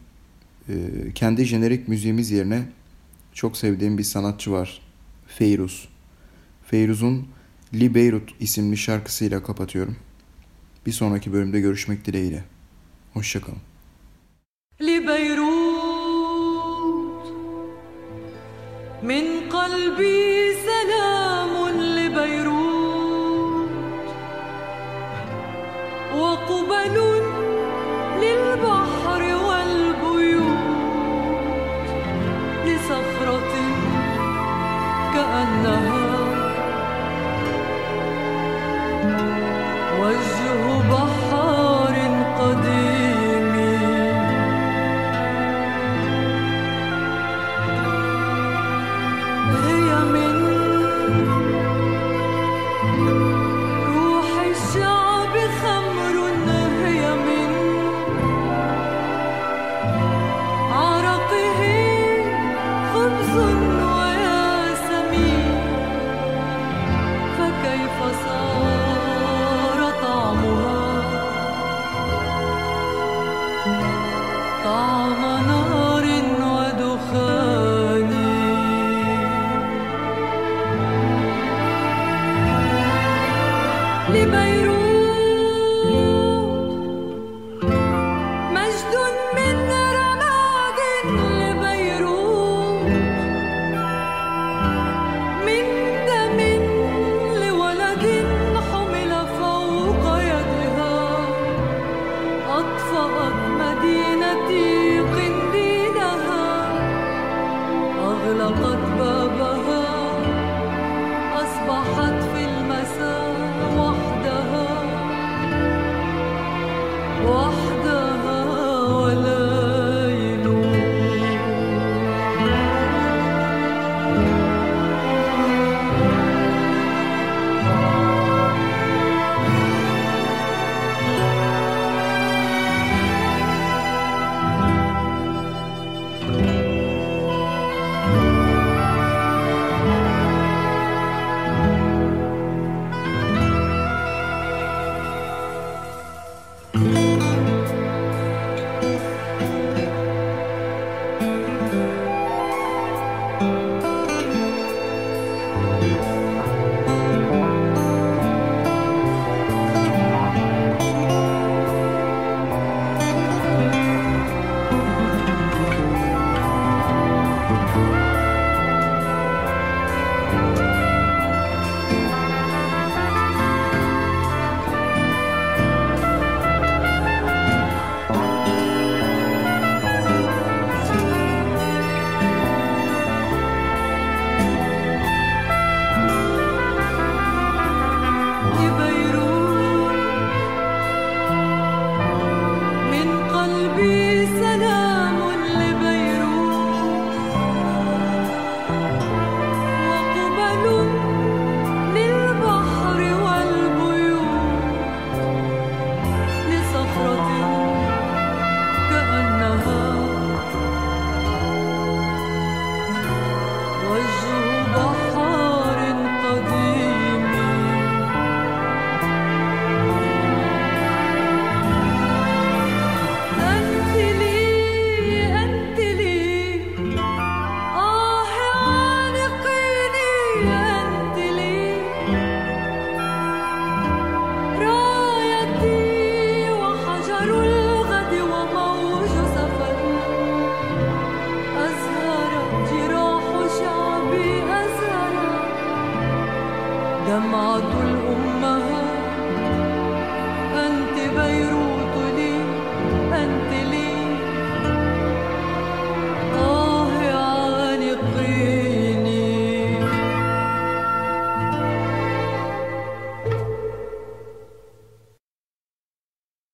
kendi 1.16 1.46
jenerik 1.46 1.88
müziğimiz 1.88 2.32
yerine 2.32 2.64
çok 3.34 3.58
sevdiğim 3.58 3.98
bir 3.98 4.04
sanatçı 4.04 4.52
var. 4.52 4.82
Feyruz. 5.28 5.90
Feyruz'un 6.66 7.28
Li 7.74 7.96
Beyrut 7.96 8.36
isimli 8.40 8.78
şarkısıyla 8.78 9.44
kapatıyorum. 9.44 9.96
Bir 10.86 10.92
sonraki 10.92 11.34
bölümde 11.34 11.60
görüşmek 11.60 12.06
dileğiyle. 12.06 12.44
Hoşçakalın. 13.14 13.60
Li 14.82 15.08
Beyrut 15.08 15.44
min 19.04 19.50
kalbi 19.50 20.56
selamun 20.66 21.23
No. 35.62 36.03